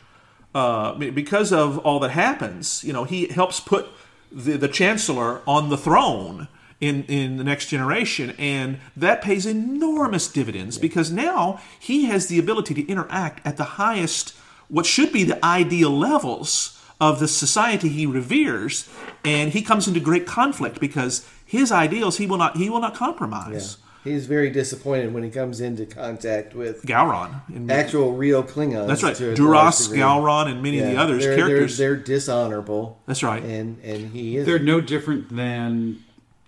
Uh, 0.56 0.94
because 0.94 1.52
of 1.54 1.78
all 1.80 2.00
that 2.00 2.12
happens, 2.12 2.84
you 2.84 2.92
know, 2.92 3.04
he 3.04 3.28
helps 3.28 3.60
put 3.60 3.88
the, 4.32 4.58
the 4.58 4.68
Chancellor 4.68 5.42
on 5.46 5.70
the 5.70 5.78
throne 5.78 6.48
in 6.80 7.04
in 7.04 7.38
the 7.38 7.44
next 7.44 7.68
generation, 7.68 8.34
and 8.38 8.80
that 8.96 9.22
pays 9.22 9.46
enormous 9.46 10.28
dividends 10.28 10.78
because 10.78 11.12
now 11.12 11.60
he 11.80 12.06
has 12.06 12.28
the 12.28 12.40
ability 12.40 12.74
to 12.76 12.88
interact 12.88 13.46
at 13.46 13.58
the 13.58 13.64
highest, 13.64 14.36
what 14.68 14.86
should 14.86 15.12
be 15.12 15.24
the 15.24 15.44
ideal 15.44 15.92
levels 15.92 16.80
of 17.00 17.20
the 17.20 17.28
society 17.28 17.90
he 17.90 18.06
reveres, 18.06 18.90
and 19.24 19.54
he 19.54 19.62
comes 19.62 19.88
into 19.88 20.00
great 20.00 20.26
conflict 20.26 20.80
because 20.80 21.28
his 21.46 21.72
ideals 21.72 22.18
he 22.18 22.28
will 22.28 22.38
not 22.38 22.58
he 22.58 22.70
will 22.70 22.80
not 22.80 22.96
Yeah. 23.80 23.87
Compromise. 24.08 24.22
He's 24.22 24.26
very 24.28 24.50
disappointed 24.50 25.14
when 25.14 25.24
he 25.24 25.30
comes 25.30 25.62
into 25.62 25.86
contact 25.86 26.54
with 26.56 26.84
Gowron, 26.84 27.42
in, 27.54 27.70
actual 27.70 28.14
real 28.14 28.44
Klingons. 28.44 28.88
that's 28.88 29.04
right, 29.04 29.16
to 29.16 29.26
a 29.26 29.28
large 29.28 29.38
Duras, 29.38 29.88
degree. 29.88 30.00
Gowron, 30.00 30.48
and 30.52 30.64
many 30.64 30.80
of 30.80 30.88
the 30.88 30.98
others 30.98 31.24
they're, 31.24 31.36
characters. 31.36 31.78
They're, 31.78 31.96
they're 31.96 32.04
dishonorable. 32.04 33.00
That's 33.06 33.24
right. 33.24 33.44
And 33.44 33.80
and 33.84 34.12
he 34.12 34.38
is. 34.38 34.46
They're 34.46 34.60
no 34.60 34.82
different 34.82 35.36
than 35.36 36.04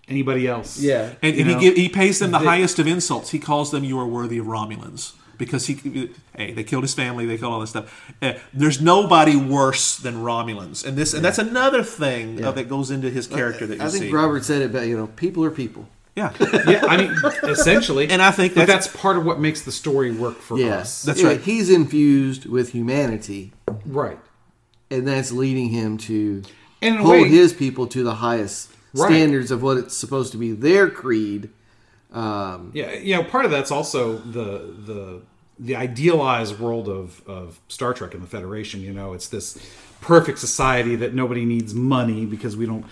anybody 0.08 0.46
else. 0.48 0.80
yeah. 0.80 1.14
And, 1.22 1.36
and 1.36 1.48
he 1.48 1.54
know, 1.54 1.60
give, 1.60 1.76
he 1.76 1.88
pays 1.88 2.18
them 2.18 2.32
the 2.32 2.38
they- 2.38 2.44
highest 2.46 2.78
of 2.78 2.86
insults. 2.86 3.30
He 3.30 3.38
calls 3.38 3.70
them 3.70 3.84
"You 3.84 3.98
are 3.98 4.06
worthy 4.06 4.38
of 4.38 4.46
Romulans" 4.46 5.14
because 5.38 5.66
he 5.66 6.10
hey 6.36 6.52
they 6.52 6.64
killed 6.64 6.84
his 6.84 6.94
family, 6.94 7.26
they 7.26 7.38
killed 7.38 7.52
all 7.52 7.60
this 7.60 7.70
stuff. 7.70 8.12
Uh, 8.20 8.34
there's 8.52 8.80
nobody 8.80 9.36
worse 9.36 9.96
than 9.96 10.16
Romulans, 10.16 10.84
and 10.86 10.96
this 10.96 11.14
and 11.14 11.24
that's 11.24 11.38
another 11.38 11.82
thing 11.82 12.44
uh, 12.44 12.52
that 12.52 12.68
goes 12.68 12.90
into 12.90 13.08
his 13.10 13.26
character 13.26 13.66
that 13.66 13.78
you 13.78 13.82
I 13.84 13.88
think 13.88 14.04
see. 14.04 14.10
Robert 14.10 14.44
said 14.44 14.62
it, 14.62 14.72
but 14.72 14.86
you 14.86 14.96
know, 14.96 15.06
people 15.06 15.44
are 15.44 15.50
people. 15.50 15.88
Yeah, 16.16 16.32
yeah. 16.68 16.84
I 16.86 16.96
mean, 16.96 17.14
essentially, 17.44 18.08
And 18.10 18.20
I 18.20 18.30
think 18.30 18.54
but 18.54 18.66
that's- 18.66 18.86
that's 18.86 18.96
part 18.96 19.16
of 19.16 19.24
what 19.24 19.40
makes 19.40 19.62
the 19.62 19.72
story 19.72 20.10
work 20.10 20.38
for 20.40 20.58
Yes, 20.58 20.80
us. 20.80 21.02
That's 21.04 21.20
Yeah, 21.22 21.28
right. 21.28 21.40
He's 21.40 21.70
infused 21.70 22.46
with 22.46 22.70
humanity, 22.72 23.52
Right. 23.86 24.18
and 24.90 25.06
that's 25.06 25.32
leading 25.32 25.68
him 25.68 25.96
to 25.98 26.42
And 26.82 26.96
hold 26.98 27.12
way- 27.12 27.28
his 27.28 27.52
people 27.52 27.86
to 27.88 28.02
the 28.02 28.16
highest 28.16 28.70
Right. 28.94 29.08
standards 29.08 29.50
of 29.50 29.62
what 29.62 29.76
it's 29.76 29.96
supposed 29.96 30.32
to 30.32 30.38
be 30.38 30.52
their 30.52 30.90
creed. 30.90 31.50
Um, 32.12 32.70
Yeah, 32.74 32.92
you 32.94 33.14
know, 33.14 33.22
part 33.22 33.44
of 33.44 33.50
that's 33.52 33.70
also 33.70 34.18
the 34.18 34.74
the 34.84 35.20
the 35.62 35.76
idealized 35.76 36.58
world 36.58 36.88
of, 36.88 37.20
of 37.26 37.60
Star 37.68 37.92
Trek 37.92 38.14
and 38.14 38.22
the 38.22 38.26
Federation. 38.26 38.80
You 38.80 38.92
know, 38.94 39.12
it's 39.12 39.28
this 39.28 39.58
perfect 40.00 40.38
society 40.38 40.96
that 40.96 41.14
nobody 41.14 41.44
needs 41.44 41.74
money 41.74 42.24
because 42.24 42.56
we 42.56 42.64
don't, 42.64 42.84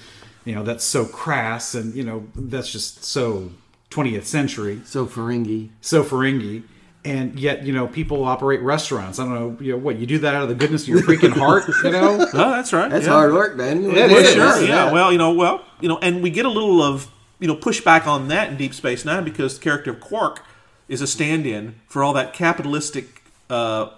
you 0.49 0.55
know, 0.55 0.63
that's 0.63 0.85
so 0.85 1.05
crass 1.05 1.75
and 1.75 1.95
you 1.95 2.03
know 2.05 2.27
that's 2.35 2.71
just 2.73 3.05
so 3.05 3.51
20th 3.91 4.25
century, 4.25 4.81
So 4.85 5.07
Ferengi. 5.07 5.71
so 5.81 6.03
Ferengi. 6.05 6.63
And 7.05 7.39
yet, 7.39 7.65
you 7.65 7.73
know, 7.73 7.87
people 7.87 8.25
operate 8.25 8.61
restaurants. 8.61 9.19
I 9.19 9.25
don't 9.25 9.35
know, 9.35 9.57
you 9.65 9.73
know, 9.73 9.79
what 9.79 9.97
you 9.97 10.05
do 10.07 10.19
that 10.19 10.35
out 10.35 10.43
of 10.43 10.49
the 10.49 10.55
goodness 10.55 10.83
of 10.83 10.89
your 10.89 11.03
freaking 11.03 11.33
heart, 11.33 11.65
you 11.85 11.91
know? 11.93 12.19
Oh, 12.35 12.51
that's 12.51 12.73
right. 12.73 12.91
That's 12.91 13.07
yeah. 13.07 13.13
hard 13.13 13.33
work, 13.33 13.57
man. 13.57 13.85
It 13.85 13.89
What 13.89 13.97
is, 14.11 14.33
Sure. 14.35 14.63
is 14.63 14.69
Yeah. 14.69 14.93
Well, 14.93 15.11
you 15.13 15.17
know, 15.17 15.33
well, 15.33 15.65
you 15.81 15.89
know, 15.89 15.99
and 15.99 16.23
we 16.23 16.29
get 16.29 16.45
a 16.45 16.51
little 16.51 16.83
of 16.83 17.09
you 17.39 17.47
know 17.49 17.55
pushback 17.57 18.07
on 18.07 18.29
that 18.29 18.51
in 18.51 18.57
Deep 18.59 18.75
Space 18.75 19.05
Nine 19.05 19.25
because 19.25 19.59
the 19.59 19.63
character 19.65 19.93
of 19.93 20.01
Quark 20.01 20.43
is 20.89 21.01
a 21.01 21.07
stand-in 21.07 21.77
for 21.87 22.03
all 22.03 22.13
that 22.15 22.33
capitalistic 22.35 23.23
uh, 23.49 23.91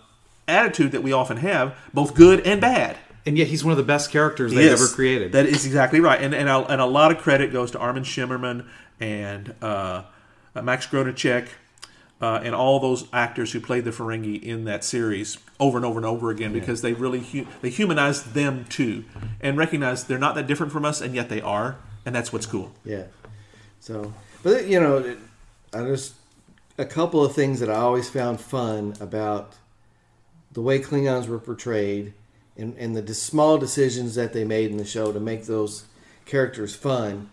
attitude 0.46 0.92
that 0.92 1.02
we 1.02 1.12
often 1.12 1.38
have, 1.38 1.74
both 1.94 2.14
good 2.14 2.46
and 2.46 2.60
bad. 2.60 2.96
And 3.26 3.36
yet, 3.36 3.48
he's 3.48 3.62
one 3.62 3.72
of 3.72 3.76
the 3.78 3.84
best 3.84 4.10
characters 4.10 4.52
they've 4.52 4.64
Yes, 4.70 4.80
ever 4.82 4.90
created. 4.94 5.32
That 5.32 5.46
is 5.46 5.66
exactly 5.66 6.00
right, 6.00 6.20
and 6.20 6.34
and 6.34 6.48
a, 6.48 6.58
and 6.72 6.80
a 6.80 6.86
lot 6.86 7.10
of 7.12 7.18
credit 7.18 7.52
goes 7.52 7.70
to 7.72 7.78
Armin 7.78 8.02
Shimerman 8.04 8.66
and 8.98 9.54
uh, 9.60 10.04
uh, 10.54 10.62
Max 10.62 10.86
Grodenchik. 10.86 11.48
Uh, 12.22 12.38
and 12.44 12.54
all 12.54 12.78
those 12.80 13.06
actors 13.14 13.52
who 13.52 13.60
played 13.60 13.82
the 13.86 13.90
Ferengi 13.90 14.42
in 14.42 14.64
that 14.66 14.84
series 14.84 15.38
over 15.58 15.78
and 15.78 15.86
over 15.86 15.98
and 15.98 16.04
over 16.04 16.28
again 16.28 16.52
because 16.52 16.82
they 16.82 16.92
really 16.92 17.20
hu- 17.20 17.46
they 17.62 17.70
humanized 17.70 18.34
them 18.34 18.66
too 18.68 19.06
and 19.40 19.56
recognized 19.56 20.06
they're 20.06 20.18
not 20.18 20.34
that 20.34 20.46
different 20.46 20.70
from 20.70 20.84
us 20.84 21.00
and 21.00 21.14
yet 21.14 21.30
they 21.30 21.40
are 21.40 21.78
and 22.04 22.14
that's 22.14 22.30
what's 22.30 22.44
cool. 22.44 22.72
Yeah. 22.84 23.04
So, 23.80 24.12
but 24.42 24.66
you 24.66 24.78
know, 24.78 24.98
it- 24.98 25.18
I 25.72 25.78
just 25.84 26.12
a 26.76 26.84
couple 26.84 27.24
of 27.24 27.34
things 27.34 27.58
that 27.60 27.70
I 27.70 27.76
always 27.76 28.10
found 28.10 28.38
fun 28.38 28.92
about 29.00 29.54
the 30.52 30.60
way 30.60 30.78
Klingons 30.78 31.26
were 31.26 31.38
portrayed 31.38 32.12
and, 32.60 32.76
and 32.76 32.96
the 32.96 33.14
small 33.14 33.58
decisions 33.58 34.14
that 34.14 34.32
they 34.32 34.44
made 34.44 34.70
in 34.70 34.76
the 34.76 34.84
show 34.84 35.12
to 35.12 35.18
make 35.20 35.46
those 35.46 35.84
characters 36.26 36.74
fun. 36.74 37.30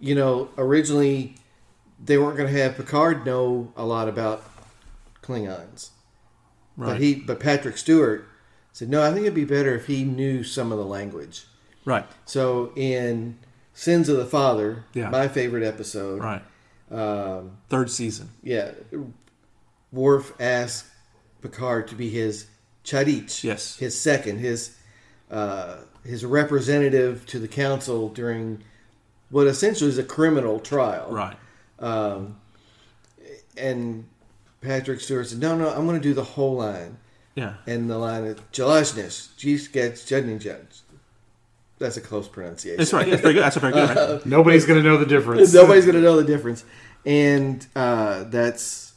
You 0.00 0.14
know, 0.14 0.48
originally 0.58 1.36
they 2.04 2.18
weren't 2.18 2.36
going 2.36 2.52
to 2.52 2.60
have 2.60 2.76
Picard 2.76 3.24
know 3.24 3.72
a 3.76 3.84
lot 3.84 4.08
about 4.08 4.42
Klingons, 5.22 5.90
Right. 6.76 6.88
but 6.94 7.00
he, 7.00 7.14
but 7.14 7.38
Patrick 7.38 7.76
Stewart 7.76 8.26
said, 8.72 8.88
"No, 8.88 9.02
I 9.02 9.12
think 9.12 9.20
it'd 9.22 9.34
be 9.34 9.44
better 9.44 9.74
if 9.74 9.86
he 9.86 10.02
knew 10.04 10.42
some 10.42 10.72
of 10.72 10.78
the 10.78 10.84
language." 10.84 11.46
right. 11.84 12.06
So 12.24 12.72
in 12.76 13.38
Sins 13.74 14.08
of 14.08 14.16
the 14.16 14.24
Father, 14.26 14.84
Yeah. 14.94 15.10
my 15.10 15.28
favorite 15.28 15.62
episode, 15.64 16.20
Right. 16.22 16.42
um, 16.90 17.58
Third 17.68 17.90
season. 17.90 18.30
yeah, 18.42 18.72
Worf 19.92 20.32
asked 20.40 20.86
Picard 21.42 21.88
to 21.88 21.94
be 21.94 22.08
his 22.08 22.46
chadich, 22.84 23.42
Yes. 23.44 23.76
his 23.76 23.98
second, 23.98 24.38
his 24.38 24.76
uh, 25.30 25.76
his 26.04 26.24
representative 26.24 27.24
to 27.26 27.38
the 27.38 27.48
council 27.48 28.08
during 28.08 28.62
what 29.30 29.46
essentially 29.46 29.88
is 29.88 29.98
a 29.98 30.02
criminal 30.04 30.60
trial. 30.60 31.08
Right. 31.10 31.36
Um, 31.78 32.36
and 33.56 34.06
Patrick 34.60 35.00
Stewart 35.00 35.26
said, 35.28 35.38
"No, 35.38 35.56
no, 35.56 35.68
I'm 35.70 35.86
going 35.86 36.00
to 36.00 36.02
do 36.02 36.14
the 36.14 36.24
whole 36.24 36.56
line." 36.56 36.98
Yeah. 37.34 37.54
And 37.66 37.88
the 37.88 37.96
line 37.98 38.24
is 38.24 38.38
Jalashnish, 38.52 39.72
gets 39.72 40.04
judging 40.04 40.38
judge. 40.38 40.80
That's 41.78 41.96
a 41.96 42.00
close 42.00 42.28
pronunciation. 42.28 42.78
That's 42.78 42.92
right. 42.92 43.08
That's 43.08 43.22
very 43.22 43.34
good. 43.34 43.42
That's 43.42 43.56
a 43.56 43.60
very 43.60 43.72
good. 43.72 43.96
Right? 43.96 44.26
Nobody's 44.26 44.66
going 44.66 44.82
to 44.82 44.88
know 44.88 44.98
the 44.98 45.06
difference. 45.06 45.52
Nobody's 45.54 45.84
going 45.84 45.96
to 45.96 46.02
know 46.02 46.16
the 46.16 46.24
difference, 46.24 46.64
and 47.04 47.66
uh, 47.74 48.24
that's 48.24 48.92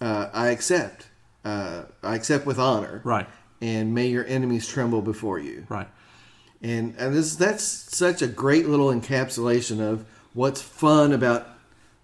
uh, 0.00 0.28
I 0.32 0.48
accept. 0.48 1.06
Uh, 1.44 1.82
I 2.02 2.14
accept 2.14 2.46
with 2.46 2.58
honor. 2.58 3.00
Right. 3.04 3.26
And 3.60 3.94
may 3.94 4.08
your 4.08 4.24
enemies 4.26 4.66
tremble 4.66 5.02
before 5.02 5.38
you. 5.38 5.66
Right. 5.68 5.88
And 6.62 6.94
and 6.98 7.14
this 7.14 7.36
that's 7.36 7.62
such 7.64 8.20
a 8.22 8.26
great 8.26 8.68
little 8.68 8.88
encapsulation 8.88 9.80
of 9.80 10.04
what's 10.34 10.60
fun 10.60 11.12
about 11.12 11.46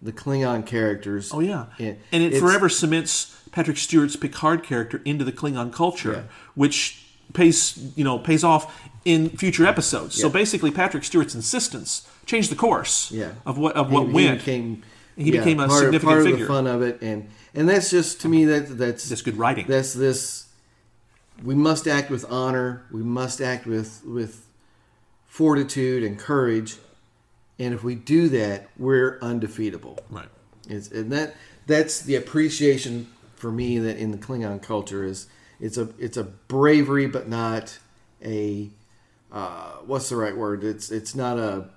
the 0.01 0.12
Klingon 0.12 0.64
characters. 0.64 1.31
Oh 1.33 1.40
yeah. 1.40 1.66
And 1.79 1.99
And 2.12 2.22
it 2.22 2.38
forever 2.40 2.68
cements 2.68 3.38
Patrick 3.53 3.77
Stewart's 3.77 4.16
Picard 4.16 4.62
character 4.62 5.01
into 5.05 5.25
the 5.25 5.33
Klingon 5.33 5.72
culture, 5.72 6.12
Yeah. 6.12 6.22
which 6.55 7.03
pays 7.35 7.92
you 7.96 8.05
know 8.05 8.18
pays 8.18 8.44
off 8.44 8.88
in 9.05 9.29
future 9.31 9.66
episodes. 9.66 10.14
So 10.20 10.29
basically, 10.31 10.70
Patrick 10.70 11.05
Stewart's 11.05 11.35
insistence 11.35 12.09
changed 12.25 12.51
the 12.51 12.57
course 12.57 13.11
Yeah. 13.12 13.33
of 13.44 13.59
what 13.59 13.77
of 13.77 13.90
what 13.92 14.07
he, 14.09 14.12
went. 14.12 14.31
He 14.31 14.37
became, 14.38 14.83
He 15.16 15.31
became 15.31 15.61
a 15.61 15.68
part, 15.68 15.81
significant 15.81 16.03
part 16.11 16.22
figure. 16.25 16.35
of 16.35 16.40
the 16.40 16.46
fun 16.46 16.66
of 16.66 16.83
it, 16.83 17.03
and 17.03 17.29
and 17.57 17.69
that's 17.69 17.90
just 17.90 18.21
to 18.21 18.29
me 18.29 18.45
that 18.45 18.79
that's 18.79 19.09
That's 19.09 19.23
good 19.23 19.37
writing. 19.38 19.66
That's 19.66 19.92
this. 19.95 20.47
We 21.42 21.55
must 21.55 21.87
act 21.88 22.11
with 22.11 22.25
honor. 22.31 22.85
We 22.92 23.03
must 23.03 23.40
act 23.40 23.66
with 23.66 24.03
with 24.05 24.47
fortitude 25.27 26.03
and 26.03 26.19
courage, 26.19 26.77
and 27.59 27.75
if 27.75 27.83
we 27.85 27.95
do 27.95 28.29
that, 28.31 28.69
we're 28.79 29.19
undefeatable. 29.21 29.99
right. 30.11 30.29
It's, 30.69 30.90
and 30.90 31.12
that 31.12 31.35
that's 31.66 32.01
the 32.01 32.14
appreciation 32.16 33.09
for 33.37 33.53
me 33.53 33.79
that 33.79 33.97
in 33.99 34.11
the 34.12 34.19
Klingon 34.19 34.62
culture 34.62 35.05
is 35.05 35.27
it's 35.61 35.77
a 35.77 35.88
it's 35.99 36.16
a 36.16 36.25
bravery, 36.25 37.07
but 37.07 37.29
not 37.29 37.79
a 38.25 38.71
uh, 39.33 39.73
what's 39.85 40.09
the 40.09 40.16
right 40.16 40.37
word? 40.37 40.64
It's 40.64 40.90
it's 40.90 41.14
not 41.14 41.38
a 41.38 41.69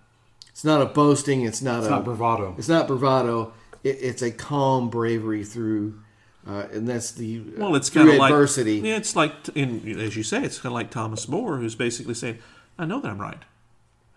it's 0.50 0.64
not 0.64 0.82
a 0.82 0.86
boasting. 0.86 1.42
It's 1.42 1.62
not 1.62 1.80
It's 1.80 1.88
a 1.88 1.92
not 1.92 2.06
bravado. 2.06 2.56
it's 2.58 2.70
not 2.70 2.88
bravado. 2.88 3.54
It, 3.84 3.98
it's 4.02 4.22
a 4.22 4.32
calm 4.32 4.90
bravery 4.90 5.44
through, 5.44 6.00
uh, 6.48 6.66
and 6.72 6.88
that's 6.88 7.12
the 7.12 7.42
Well, 7.58 7.76
it's 7.76 7.90
kind 7.90 8.10
of 8.10 8.16
like 8.16 8.32
adversity. 8.32 8.76
Yeah, 8.78 8.98
it's 8.98 9.16
like 9.16 9.34
in 9.56 10.00
as 10.00 10.16
you 10.16 10.24
say, 10.24 10.44
it's 10.44 10.58
kind 10.58 10.68
of 10.68 10.74
like 10.74 10.90
Thomas 10.92 11.28
More, 11.28 11.58
who's 11.58 11.76
basically 11.76 12.14
saying, 12.14 12.40
"I 12.78 12.86
know 12.86 13.00
that 13.00 13.10
I'm 13.10 13.20
right. 13.20 13.42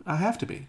I 0.07 0.17
have 0.17 0.37
to 0.39 0.47
be," 0.47 0.67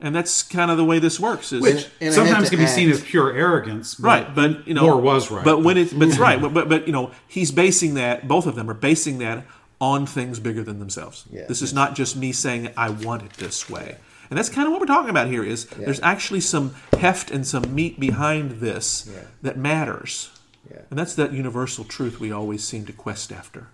and 0.00 0.14
that's 0.14 0.42
kind 0.44 0.70
of 0.70 0.76
the 0.76 0.84
way 0.84 0.98
this 1.00 1.18
works. 1.18 1.52
Is 1.52 1.62
Which- 1.62 1.88
and 2.00 2.14
Sometimes 2.14 2.50
can 2.50 2.58
be 2.60 2.66
seen 2.66 2.88
as 2.90 3.00
pure 3.02 3.32
arrogance. 3.32 3.94
But 3.96 4.06
right 4.06 4.34
but 4.34 4.68
you 4.68 4.74
know 4.74 4.82
More 4.82 5.00
was 5.00 5.30
right. 5.30 5.44
but 5.44 5.62
when 5.62 5.76
it's 5.76 5.92
but 5.92 6.08
it's 6.08 6.18
right 6.18 6.40
but, 6.40 6.54
but 6.54 6.68
but 6.68 6.86
you 6.86 6.92
know 6.92 7.10
he's 7.26 7.50
basing 7.50 7.94
that 7.94 8.28
both 8.28 8.46
of 8.46 8.54
them 8.54 8.70
are 8.70 8.74
basing 8.74 9.18
that 9.18 9.44
on 9.80 10.04
things 10.06 10.38
bigger 10.38 10.62
than 10.62 10.78
themselves 10.78 11.24
Yeah. 11.32 11.46
this 11.48 11.62
is 11.62 11.72
not 11.72 11.94
just 11.96 12.14
me 12.14 12.32
saying 12.32 12.68
i 12.76 12.90
want 12.90 13.22
it 13.22 13.32
this 13.34 13.68
way 13.70 13.96
and 14.30 14.38
that's 14.38 14.48
kind 14.48 14.66
of 14.66 14.72
what 14.72 14.80
we're 14.80 14.86
talking 14.86 15.10
about 15.10 15.26
here 15.26 15.42
is 15.44 15.66
there's 15.66 16.00
actually 16.02 16.40
some 16.40 16.74
heft 16.98 17.30
and 17.30 17.46
some 17.46 17.74
meat 17.74 17.98
behind 18.00 18.52
this 18.60 19.10
Yeah. 19.12 19.22
that 19.42 19.58
matters 19.58 20.30
Yeah. 20.70 20.82
and 20.90 20.98
that's 20.98 21.14
that 21.16 21.32
universal 21.32 21.84
truth 21.84 22.20
we 22.20 22.30
always 22.32 22.62
seem 22.64 22.86
to 22.86 22.92
quest 22.92 23.32
after 23.32 23.68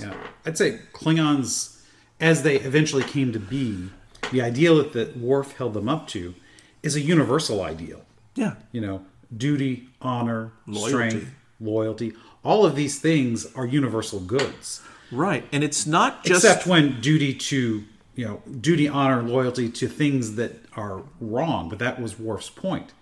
Yeah, 0.00 0.14
I'd 0.46 0.56
say 0.56 0.78
Klingons, 0.92 1.80
as 2.20 2.42
they 2.42 2.56
eventually 2.60 3.02
came 3.02 3.32
to 3.32 3.40
be, 3.40 3.90
the 4.30 4.40
ideal 4.42 4.76
that, 4.76 4.92
that 4.92 5.16
Worf 5.16 5.56
held 5.56 5.74
them 5.74 5.88
up 5.88 6.06
to 6.08 6.34
is 6.82 6.94
a 6.96 7.00
universal 7.00 7.62
ideal. 7.62 8.02
yeah 8.34 8.54
You 8.72 8.80
know, 8.80 9.04
duty, 9.36 9.88
honor, 10.00 10.52
Loyalty. 10.66 10.90
strength, 10.90 11.30
loyalty. 11.60 12.12
All 12.44 12.64
of 12.64 12.76
these 12.76 13.00
things 13.00 13.46
are 13.56 13.66
universal 13.66 14.20
goods, 14.20 14.80
right 15.10 15.44
and 15.52 15.64
it's 15.64 15.86
not 15.86 16.22
just 16.24 16.44
except 16.44 16.66
when 16.66 17.00
duty 17.00 17.34
to 17.34 17.82
you 18.18 18.24
know 18.26 18.42
duty, 18.68 18.88
honor, 18.88 19.22
loyalty 19.22 19.66
to 19.80 19.86
things 19.86 20.34
that 20.34 20.52
are 20.76 21.02
wrong. 21.20 21.68
But 21.68 21.78
that 21.78 21.94
was 22.02 22.18
Worf's 22.18 22.50
point. 22.50 22.92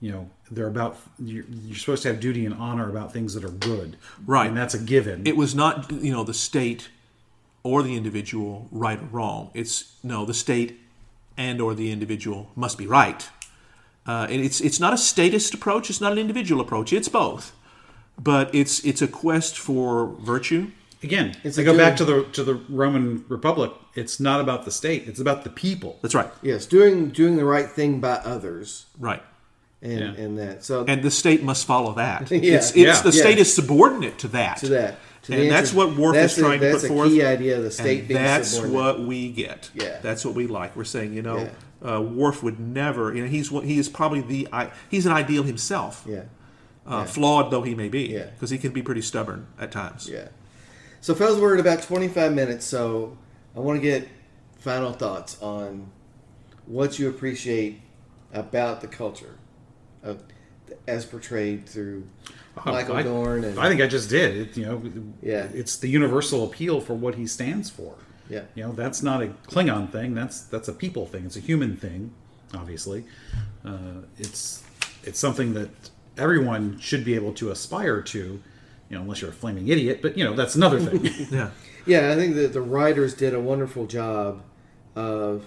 You 0.00 0.10
know, 0.12 0.30
they're 0.50 0.66
about 0.76 0.98
you're, 1.18 1.44
you're 1.48 1.76
supposed 1.76 2.02
to 2.02 2.08
have 2.08 2.18
duty 2.20 2.44
and 2.44 2.54
honor 2.54 2.88
about 2.90 3.12
things 3.12 3.34
that 3.34 3.44
are 3.44 3.56
good, 3.72 3.96
Right. 4.26 4.48
And 4.48 4.56
that's 4.56 4.74
a 4.74 4.78
given. 4.94 5.26
it 5.26 5.36
was 5.36 5.54
not 5.54 5.90
you 6.06 6.12
know 6.12 6.24
the 6.24 6.34
state 6.34 6.88
or 7.62 7.82
the 7.82 7.94
individual 7.96 8.68
right 8.70 9.00
or 9.00 9.08
wrong 9.16 9.50
it's 9.54 9.76
no 10.02 10.24
the 10.24 10.34
state 10.34 10.70
and 11.36 11.60
or 11.60 11.74
the 11.74 11.90
individual 11.90 12.40
must 12.54 12.76
be 12.78 12.86
right 12.86 13.28
uh, 14.06 14.26
and 14.30 14.40
it's 14.44 14.60
it's 14.60 14.78
not 14.78 14.92
a 14.92 14.98
statist 14.98 15.52
approach 15.54 15.90
it's 15.90 16.00
not 16.00 16.12
an 16.12 16.18
individual 16.18 16.60
approach 16.60 16.92
it's 16.92 17.08
both 17.08 17.44
but 18.30 18.54
it's 18.54 18.74
it's 18.84 19.02
a 19.02 19.08
quest 19.08 19.58
for 19.58 20.14
virtue 20.20 20.70
Again, 21.06 21.36
It's 21.44 21.54
to 21.56 21.62
go 21.62 21.72
good- 21.72 21.78
back 21.78 21.96
to 21.98 22.04
the 22.04 22.24
to 22.32 22.42
the 22.42 22.54
Roman 22.68 23.24
Republic. 23.28 23.70
It's 23.94 24.18
not 24.18 24.40
about 24.40 24.64
the 24.64 24.70
state; 24.72 25.04
it's 25.06 25.20
about 25.20 25.44
the 25.44 25.50
people. 25.50 25.98
that's 26.02 26.14
right 26.14 26.28
Yes, 26.42 26.66
doing 26.66 27.10
doing 27.10 27.36
the 27.36 27.44
right 27.44 27.68
thing 27.70 28.00
by 28.00 28.14
others, 28.34 28.86
right 28.98 29.22
and 29.80 30.00
Yeah. 30.00 30.22
and 30.24 30.38
that. 30.38 30.64
So 30.64 30.84
and 30.88 31.02
the 31.02 31.10
state 31.12 31.42
must 31.44 31.64
follow 31.64 31.94
that 31.94 32.30
Yeah. 32.30 32.56
it's, 32.56 32.70
it's 32.70 32.76
Yeah. 32.76 33.00
the 33.02 33.10
Yeah. 33.16 33.22
state 33.22 33.38
is 33.38 33.54
subordinate 33.54 34.18
to 34.18 34.28
that 34.28 34.56
to 34.58 34.68
that. 34.70 34.98
To 35.22 35.32
and 35.32 35.42
the 35.42 35.48
that's 35.48 35.70
inter- 35.72 35.86
what 35.86 35.96
Worf 35.96 36.14
that's 36.14 36.32
is 36.34 36.38
trying 36.38 36.58
a, 36.58 36.66
to 36.66 36.66
that's 36.72 36.82
put 36.82 36.90
a 36.90 36.94
forth. 36.94 37.08
key 37.10 37.22
idea. 37.24 37.58
of 37.58 37.62
The 37.64 37.70
state 37.70 37.98
and 38.00 38.08
being 38.08 38.22
that's 38.22 38.48
subordinate. 38.48 38.76
what 38.82 39.00
we 39.06 39.28
get. 39.30 39.70
Yeah. 39.74 39.98
that's 40.02 40.24
what 40.24 40.34
we 40.34 40.46
like. 40.48 40.74
We're 40.76 40.84
saying, 40.84 41.14
you 41.14 41.22
know, 41.22 41.48
uh, 41.88 42.00
Worf 42.00 42.42
would 42.42 42.58
never. 42.58 43.14
You 43.14 43.22
know, 43.22 43.28
he's 43.28 43.48
he 43.50 43.78
is 43.78 43.88
probably 43.88 44.20
the 44.22 44.48
he's 44.88 45.06
an 45.06 45.12
ideal 45.12 45.42
himself, 45.44 46.04
Yeah, 46.08 46.22
uh, 46.86 47.04
flawed 47.04 47.50
though 47.52 47.62
he 47.62 47.74
may 47.74 47.88
be, 47.88 48.02
Yeah. 48.06 48.26
because 48.34 48.50
he 48.50 48.58
can 48.58 48.72
be 48.72 48.82
pretty 48.82 49.02
stubborn 49.02 49.46
at 49.60 49.70
times. 49.72 50.08
yeah. 50.10 50.28
So, 51.06 51.14
fellas, 51.14 51.38
we're 51.40 51.54
at 51.54 51.60
about 51.60 51.84
twenty 51.84 52.08
five 52.08 52.34
minutes. 52.34 52.66
So, 52.66 53.16
I 53.54 53.60
want 53.60 53.80
to 53.80 53.80
get 53.80 54.08
final 54.58 54.92
thoughts 54.92 55.40
on 55.40 55.88
what 56.66 56.98
you 56.98 57.08
appreciate 57.08 57.80
about 58.32 58.80
the 58.80 58.88
culture 58.88 59.38
of 60.02 60.20
as 60.88 61.04
portrayed 61.04 61.64
through 61.68 62.08
Michael 62.64 62.96
I, 62.96 63.04
Dorn 63.04 63.44
and 63.44 63.56
I 63.56 63.68
think 63.68 63.80
I 63.80 63.86
just 63.86 64.10
did. 64.10 64.36
It, 64.36 64.56
you 64.56 64.66
know, 64.66 64.82
Yeah. 65.22 65.46
it's 65.54 65.76
the 65.76 65.86
universal 65.86 66.42
appeal 66.44 66.80
for 66.80 66.94
what 66.94 67.14
he 67.14 67.28
stands 67.28 67.70
for. 67.70 67.94
Yeah. 68.28 68.42
you 68.56 68.64
know, 68.64 68.72
that's 68.72 69.00
not 69.00 69.22
a 69.22 69.28
Klingon 69.46 69.92
thing. 69.92 70.12
That's 70.12 70.40
that's 70.40 70.66
a 70.66 70.72
people 70.72 71.06
thing. 71.06 71.24
It's 71.24 71.36
a 71.36 71.40
human 71.40 71.76
thing. 71.76 72.10
Obviously, 72.52 73.04
uh, 73.64 74.02
it's 74.18 74.64
it's 75.04 75.20
something 75.20 75.54
that 75.54 75.70
everyone 76.18 76.80
should 76.80 77.04
be 77.04 77.14
able 77.14 77.32
to 77.34 77.52
aspire 77.52 78.02
to. 78.02 78.42
You 78.88 78.96
know, 78.96 79.02
unless 79.02 79.20
you're 79.20 79.30
a 79.30 79.34
flaming 79.34 79.68
idiot, 79.68 80.00
but 80.02 80.16
you 80.16 80.24
know 80.24 80.34
that's 80.34 80.54
another 80.54 80.80
thing. 80.80 81.26
Yeah. 81.30 81.50
Yeah, 81.86 82.10
I 82.10 82.16
think 82.16 82.34
that 82.34 82.52
the 82.52 82.60
writers 82.60 83.14
did 83.14 83.32
a 83.32 83.38
wonderful 83.38 83.86
job 83.86 84.42
of 84.96 85.46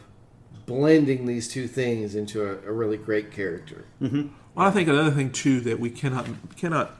blending 0.66 1.26
these 1.26 1.50
two 1.50 1.68
things 1.68 2.16
into 2.16 2.42
a, 2.46 2.70
a 2.70 2.72
really 2.72 2.96
great 2.96 3.32
character. 3.32 3.86
Mm-hmm. 4.02 4.30
Well, 4.56 4.68
I 4.68 4.72
think 4.72 4.88
another 4.88 5.12
thing 5.12 5.32
too 5.32 5.60
that 5.62 5.80
we 5.80 5.90
cannot 5.90 6.28
cannot 6.56 6.96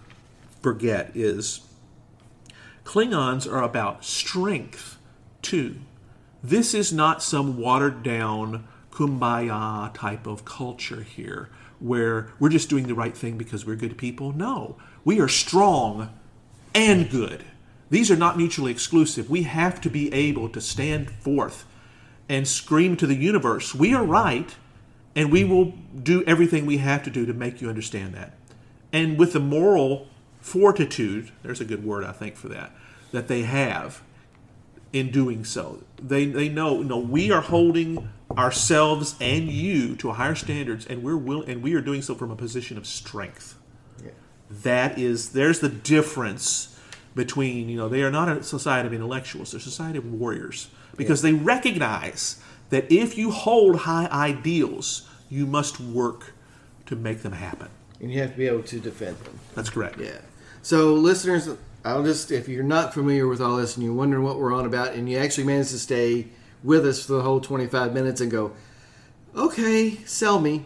forget 0.62 1.12
is 1.16 1.62
Klingons 2.84 3.52
are 3.52 3.62
about 3.64 4.04
strength 4.04 4.98
too. 5.42 5.76
This 6.44 6.74
is 6.74 6.92
not 6.92 7.22
some 7.22 7.58
watered 7.58 8.02
down 8.02 8.68
kumbaya 8.92 9.94
type 9.94 10.26
of 10.26 10.44
culture 10.46 11.04
here 11.04 11.50
where 11.80 12.32
we're 12.40 12.50
just 12.50 12.70
doing 12.70 12.88
the 12.88 12.96
right 12.96 13.16
thing 13.16 13.38
because 13.38 13.66
we're 13.66 13.76
good 13.76 13.98
people. 13.98 14.34
No, 14.34 14.78
we 15.06 15.20
are 15.20 15.28
strong 15.28 16.10
and 16.74 17.10
good. 17.10 17.44
These 17.90 18.12
are 18.12 18.16
not 18.16 18.38
mutually 18.38 18.72
exclusive. 18.72 19.30
We 19.30 19.44
have 19.44 19.82
to 19.82 19.90
be 19.90 20.14
able 20.14 20.50
to 20.50 20.62
stand 20.62 21.10
forth 21.10 21.66
and 22.30 22.48
scream 22.48 22.96
to 22.98 23.08
the 23.08 23.16
universe, 23.16 23.74
we 23.74 23.94
are 23.94 24.06
right, 24.06 24.56
and 25.16 25.32
we 25.32 25.44
will 25.44 25.74
do 26.02 26.24
everything 26.26 26.66
we 26.66 26.78
have 26.78 27.04
to 27.04 27.10
do 27.10 27.26
to 27.26 27.34
make 27.34 27.60
you 27.60 27.68
understand 27.68 28.14
that. 28.14 28.34
And 28.94 29.18
with 29.18 29.34
the 29.34 29.40
moral 29.40 30.08
fortitude, 30.40 31.32
there's 31.42 31.60
a 31.60 31.66
good 31.66 31.84
word 31.84 32.06
I 32.06 32.12
think 32.12 32.36
for 32.36 32.48
that, 32.50 32.72
that 33.12 33.28
they 33.28 33.42
have 33.42 34.04
in 34.94 35.12
doing 35.12 35.44
so. 35.44 35.84
They 36.02 36.26
they 36.26 36.50
know 36.50 36.82
no 36.82 36.98
we 36.98 37.32
are 37.32 37.42
holding 37.42 38.10
ourselves 38.36 39.16
and 39.20 39.50
you 39.50 39.96
to 39.98 40.12
higher 40.12 40.36
standards 40.36 40.86
and 40.86 41.04
we're 41.04 41.18
will 41.18 41.44
and 41.44 41.62
we 41.62 41.74
are 41.74 41.82
doing 41.82 42.02
so 42.02 42.16
from 42.16 42.32
a 42.32 42.36
position 42.36 42.78
of 42.78 42.88
strength. 42.88 43.59
Yeah. 44.50 44.58
That 44.64 44.98
is 44.98 45.30
there's 45.30 45.60
the 45.60 45.70
difference 45.70 46.80
between, 47.16 47.70
you 47.70 47.78
know, 47.78 47.90
they 47.90 48.04
are 48.04 48.12
not 48.12 48.30
a 48.30 48.44
society 48.44 48.88
of 48.88 48.94
intellectuals, 48.94 49.52
they're 49.52 49.60
a 49.60 49.62
society 49.62 49.98
of 49.98 50.12
warriors 50.12 50.70
because 50.96 51.22
they 51.22 51.34
recognize 51.34 52.42
that 52.70 52.92
if 52.92 53.18
you 53.18 53.32
hold 53.32 53.78
high 53.78 54.08
ideals, 54.12 55.08
you 55.30 55.46
must 55.46 55.80
work 55.80 56.34
to 56.86 56.96
make 56.96 57.22
them 57.22 57.34
happen. 57.34 57.70
And 58.00 58.12
you 58.12 58.20
have 58.22 58.32
to 58.32 58.38
be 58.38 58.48
able 58.48 58.64
to 58.64 58.80
defend 58.80 59.18
them. 59.20 59.40
That's 59.56 59.70
correct. 59.70 60.00
Yeah. 60.00 60.20
So, 60.62 60.94
listeners, 60.94 61.50
I'll 61.86 62.04
just, 62.04 62.32
if 62.32 62.48
you're 62.48 62.64
not 62.64 62.94
familiar 62.94 63.28
with 63.28 63.42
all 63.42 63.58
this 63.58 63.76
and 63.76 63.86
you're 63.86 63.94
wondering 63.94 64.24
what 64.24 64.40
we're 64.40 64.54
on 64.54 64.66
about, 64.66 64.94
and 64.94 65.10
you 65.10 65.18
actually 65.18 65.46
managed 65.46 65.72
to 65.72 65.80
stay 65.80 66.28
with 66.64 66.86
us 66.86 67.06
for 67.06 67.14
the 67.14 67.22
whole 67.22 67.40
25 67.40 67.94
minutes 67.94 68.22
and 68.22 68.30
go, 68.30 68.52
okay, 69.36 69.96
sell 70.06 70.40
me. 70.40 70.66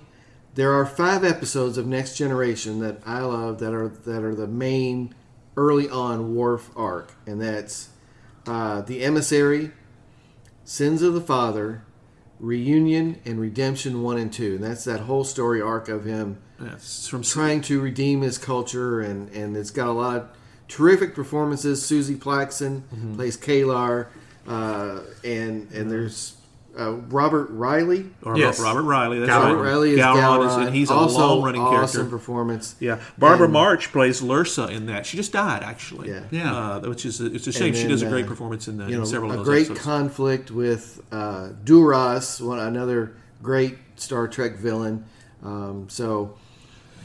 There 0.55 0.71
are 0.71 0.85
five 0.85 1.23
episodes 1.23 1.77
of 1.77 1.87
Next 1.87 2.15
Generation 2.15 2.79
that 2.79 2.99
I 3.05 3.21
love 3.21 3.59
that 3.59 3.73
are 3.73 3.89
that 3.89 4.23
are 4.23 4.35
the 4.35 4.47
main 4.47 5.15
early 5.57 5.89
on 5.89 6.35
Worf 6.35 6.69
arc, 6.75 7.13
and 7.25 7.41
that's 7.41 7.89
uh, 8.47 8.81
the 8.81 9.03
Emissary, 9.03 9.71
Sins 10.63 11.01
of 11.01 11.13
the 11.13 11.21
Father, 11.21 11.83
Reunion, 12.39 13.19
and 13.25 13.39
Redemption 13.39 14.03
one 14.03 14.17
and 14.17 14.31
two. 14.31 14.55
And 14.55 14.63
that's 14.63 14.83
that 14.83 15.01
whole 15.01 15.23
story 15.23 15.61
arc 15.61 15.89
of 15.89 16.05
him 16.05 16.37
Yes, 16.61 17.07
from 17.07 17.23
trying 17.23 17.61
to 17.61 17.81
redeem 17.81 18.21
his 18.21 18.37
culture, 18.37 19.01
and, 19.01 19.29
and 19.29 19.57
it's 19.57 19.71
got 19.71 19.87
a 19.87 19.91
lot 19.91 20.15
of 20.17 20.29
terrific 20.67 21.15
performances. 21.15 21.81
Suzie 21.81 22.15
Plakson 22.17 22.83
plays 23.15 23.37
K'Ehleyr, 23.37 24.07
uh, 24.47 24.99
and 25.23 25.71
and 25.71 25.89
there's 25.89 26.37
uh, 26.79 26.93
Robert 27.09 27.47
Riley. 27.51 28.09
or 28.23 28.38
Yes. 28.38 28.59
Robert 28.59 28.81
Riley. 28.83 29.19
That's 29.19 29.31
Gowron. 29.31 29.43
right. 29.43 29.49
Robert 29.51 29.63
Riley 29.63 29.91
is 29.93 29.99
Gowron 29.99 30.15
Gowron. 30.15 30.47
is- 30.62 30.67
and 30.67 30.75
he's 30.75 30.89
also 30.89 31.03
a 31.19 31.21
also 31.23 31.36
long-running 31.36 31.62
awesome 31.62 31.73
character. 31.75 31.99
Awesome 31.99 32.09
performance. 32.09 32.75
Yeah, 32.79 32.99
Barbara 33.17 33.45
And- 33.45 33.53
March 33.53 33.91
plays 33.91 34.21
Lursa 34.21 34.69
in 34.71 34.88
that. 34.88 35.05
She 35.05 35.17
just 35.17 35.31
died, 35.31 35.62
actually. 35.63 36.09
Yeah. 36.09 36.21
Yeah. 36.31 36.55
uh, 36.55 36.79
which 36.81 37.05
is 37.05 37.21
it's 37.21 37.45
a 37.47 37.51
shame. 37.51 37.67
And 37.67 37.77
she 37.77 37.88
does 37.88 38.01
a 38.01 38.07
great 38.09 38.25
uh, 38.25 38.29
performance 38.29 38.67
in, 38.67 38.77
the, 38.77 38.86
You 38.86 38.93
in 38.93 38.99
know, 38.99 39.05
several 39.05 39.29
of 39.31 39.36
a 39.36 39.38
those 39.39 39.47
great 39.47 39.65
episodes. 39.67 39.79
conflict 39.81 40.51
with 40.51 41.01
uh, 41.12 41.49
Duras, 41.63 42.41
one 42.41 42.59
another 42.59 43.13
great 43.41 43.77
Star 43.95 44.27
Trek 44.27 44.57
villain. 44.57 45.05
Um, 45.43 45.86
so 45.89 46.36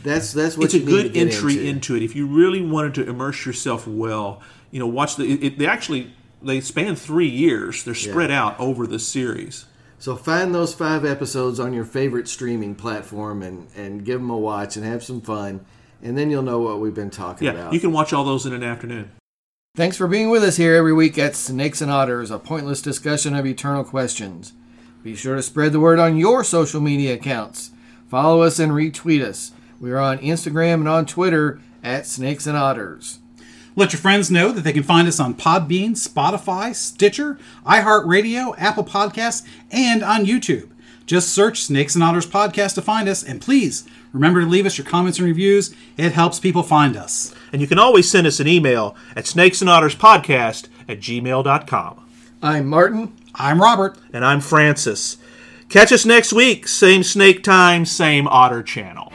that's 0.03 0.33
that's 0.33 0.57
what 0.57 0.67
it's 0.67 0.75
a 0.75 0.79
you 0.79 0.85
need 0.87 0.91
to 0.97 1.03
good 1.03 1.13
get 1.15 1.21
entry 1.35 1.53
into. 1.55 1.95
into. 1.95 1.97
it. 1.97 2.03
If 2.03 2.15
you 2.17 2.27
really 2.27 2.63
wanted 2.63 2.95
to 2.95 3.09
immerse 3.09 3.45
yourself 3.45 3.87
well, 3.87 4.41
you 4.71 4.79
know, 4.79 4.87
watch 4.87 5.17
the. 5.17 5.25
It, 5.25 5.43
it- 5.45 5.59
they 5.59 5.67
actually 5.67 6.15
they 6.43 6.61
span 6.61 6.97
three 6.97 7.29
years. 7.29 7.85
They're 7.85 7.95
spread 7.95 8.31
out 8.31 8.59
over 8.61 8.87
the 8.87 8.99
series. 8.99 9.67
So 9.99 10.15
find 10.17 10.55
those 10.55 10.75
five 10.75 11.05
episodes 11.05 11.59
on 11.59 11.73
your 11.73 11.85
favorite 11.85 12.29
streaming 12.29 12.75
platform 12.77 13.43
and, 13.43 13.67
and 13.77 14.05
give 14.05 14.21
them 14.21 14.31
a 14.31 14.39
watch 14.39 14.77
and 14.77 14.85
have 14.85 15.03
some 15.03 15.21
fun, 15.21 15.65
and 16.03 16.17
then 16.17 16.31
you'll 16.31 16.43
know 16.43 16.61
what 16.61 16.81
we've 16.81 16.95
been 16.95 17.11
talking 17.11 17.47
Yeah, 17.47 17.55
about. 17.55 17.73
you 17.73 17.81
can 17.81 17.91
watch 17.93 18.13
all 18.13 18.25
those 18.25 18.47
in 18.47 18.53
an 18.53 18.63
afternoon. 18.63 19.11
Thanks 19.75 19.97
for 19.97 20.07
being 20.07 20.31
with 20.31 20.43
us 20.45 20.57
here 20.57 20.75
every 20.75 20.93
week 20.93 21.19
at 21.19 21.35
Snakes 21.37 21.81
and 21.81 21.91
Otters, 21.91 22.31
a 22.31 22.39
pointless 22.39 22.81
discussion 22.83 23.35
of 23.35 23.45
eternal 23.47 23.83
questions. 23.85 24.53
Be 25.03 25.15
sure 25.17 25.37
to 25.37 25.43
spread 25.43 25.73
the 25.73 25.81
word 25.81 25.99
on 25.99 26.17
your 26.17 26.43
social 26.45 26.81
media 26.81 27.15
accounts. 27.15 27.71
Follow 28.09 28.43
us 28.43 28.59
and 28.59 28.73
retweet 28.73 29.23
us. 29.23 29.53
We 29.81 29.91
are 29.93 29.99
on 29.99 30.19
Instagram 30.19 30.75
and 30.75 30.89
on 30.89 31.07
Twitter 31.07 31.61
at 31.83 32.07
Snakes 32.07 32.47
and 32.47 32.57
Otters. 32.57 33.19
Let 33.79 33.93
your 33.93 34.01
friends 34.01 34.29
know 34.29 34.51
that 34.51 34.63
they 34.63 34.73
can 34.73 34.83
find 34.83 35.07
us 35.07 35.21
on 35.21 35.37
Podbean, 35.37 35.91
Spotify, 35.91 36.75
Stitcher, 36.75 37.39
iHeartRadio, 37.65 38.57
Apple 38.59 38.83
Podcasts, 38.83 39.47
and 39.71 40.03
on 40.03 40.27
YouTube. 40.27 40.71
Just 41.07 41.29
search 41.29 41.63
Snakes 41.63 41.95
and 41.95 42.03
Otters 42.03 42.27
Podcast 42.27 42.75
to 42.75 42.83
find 42.83 43.09
us, 43.09 43.23
and 43.23 43.41
please 43.41 43.89
remember 44.13 44.41
to 44.41 44.49
leave 44.49 44.67
us 44.67 44.79
your 44.79 44.85
comments 44.85 45.21
and 45.21 45.29
reviews. 45.29 45.73
It 45.97 46.11
helps 46.11 46.41
people 46.41 46.65
find 46.65 46.97
us. 46.97 47.33
And 47.53 47.63
you 47.63 47.69
can 47.69 47.79
always 47.79 48.11
send 48.11 48.27
us 48.27 48.41
an 48.41 48.49
email 48.49 48.97
at 49.15 49.27
snakesandotterspodcast 49.27 50.67
at 50.89 50.99
gmail.com. 50.99 52.05
I'm 52.43 52.67
Martin. 52.67 53.13
I'm 53.37 53.63
Robert. 53.63 53.97
And 54.13 54.25
I'm 54.25 54.41
Francis. 54.41 55.19
Catch 55.69 55.93
us 55.93 56.05
next 56.05 56.33
week. 56.33 56.67
Same 56.67 57.05
snake 57.05 57.45
time, 57.45 57.85
same 57.85 58.27
otter 58.27 58.65
channel. 58.65 59.13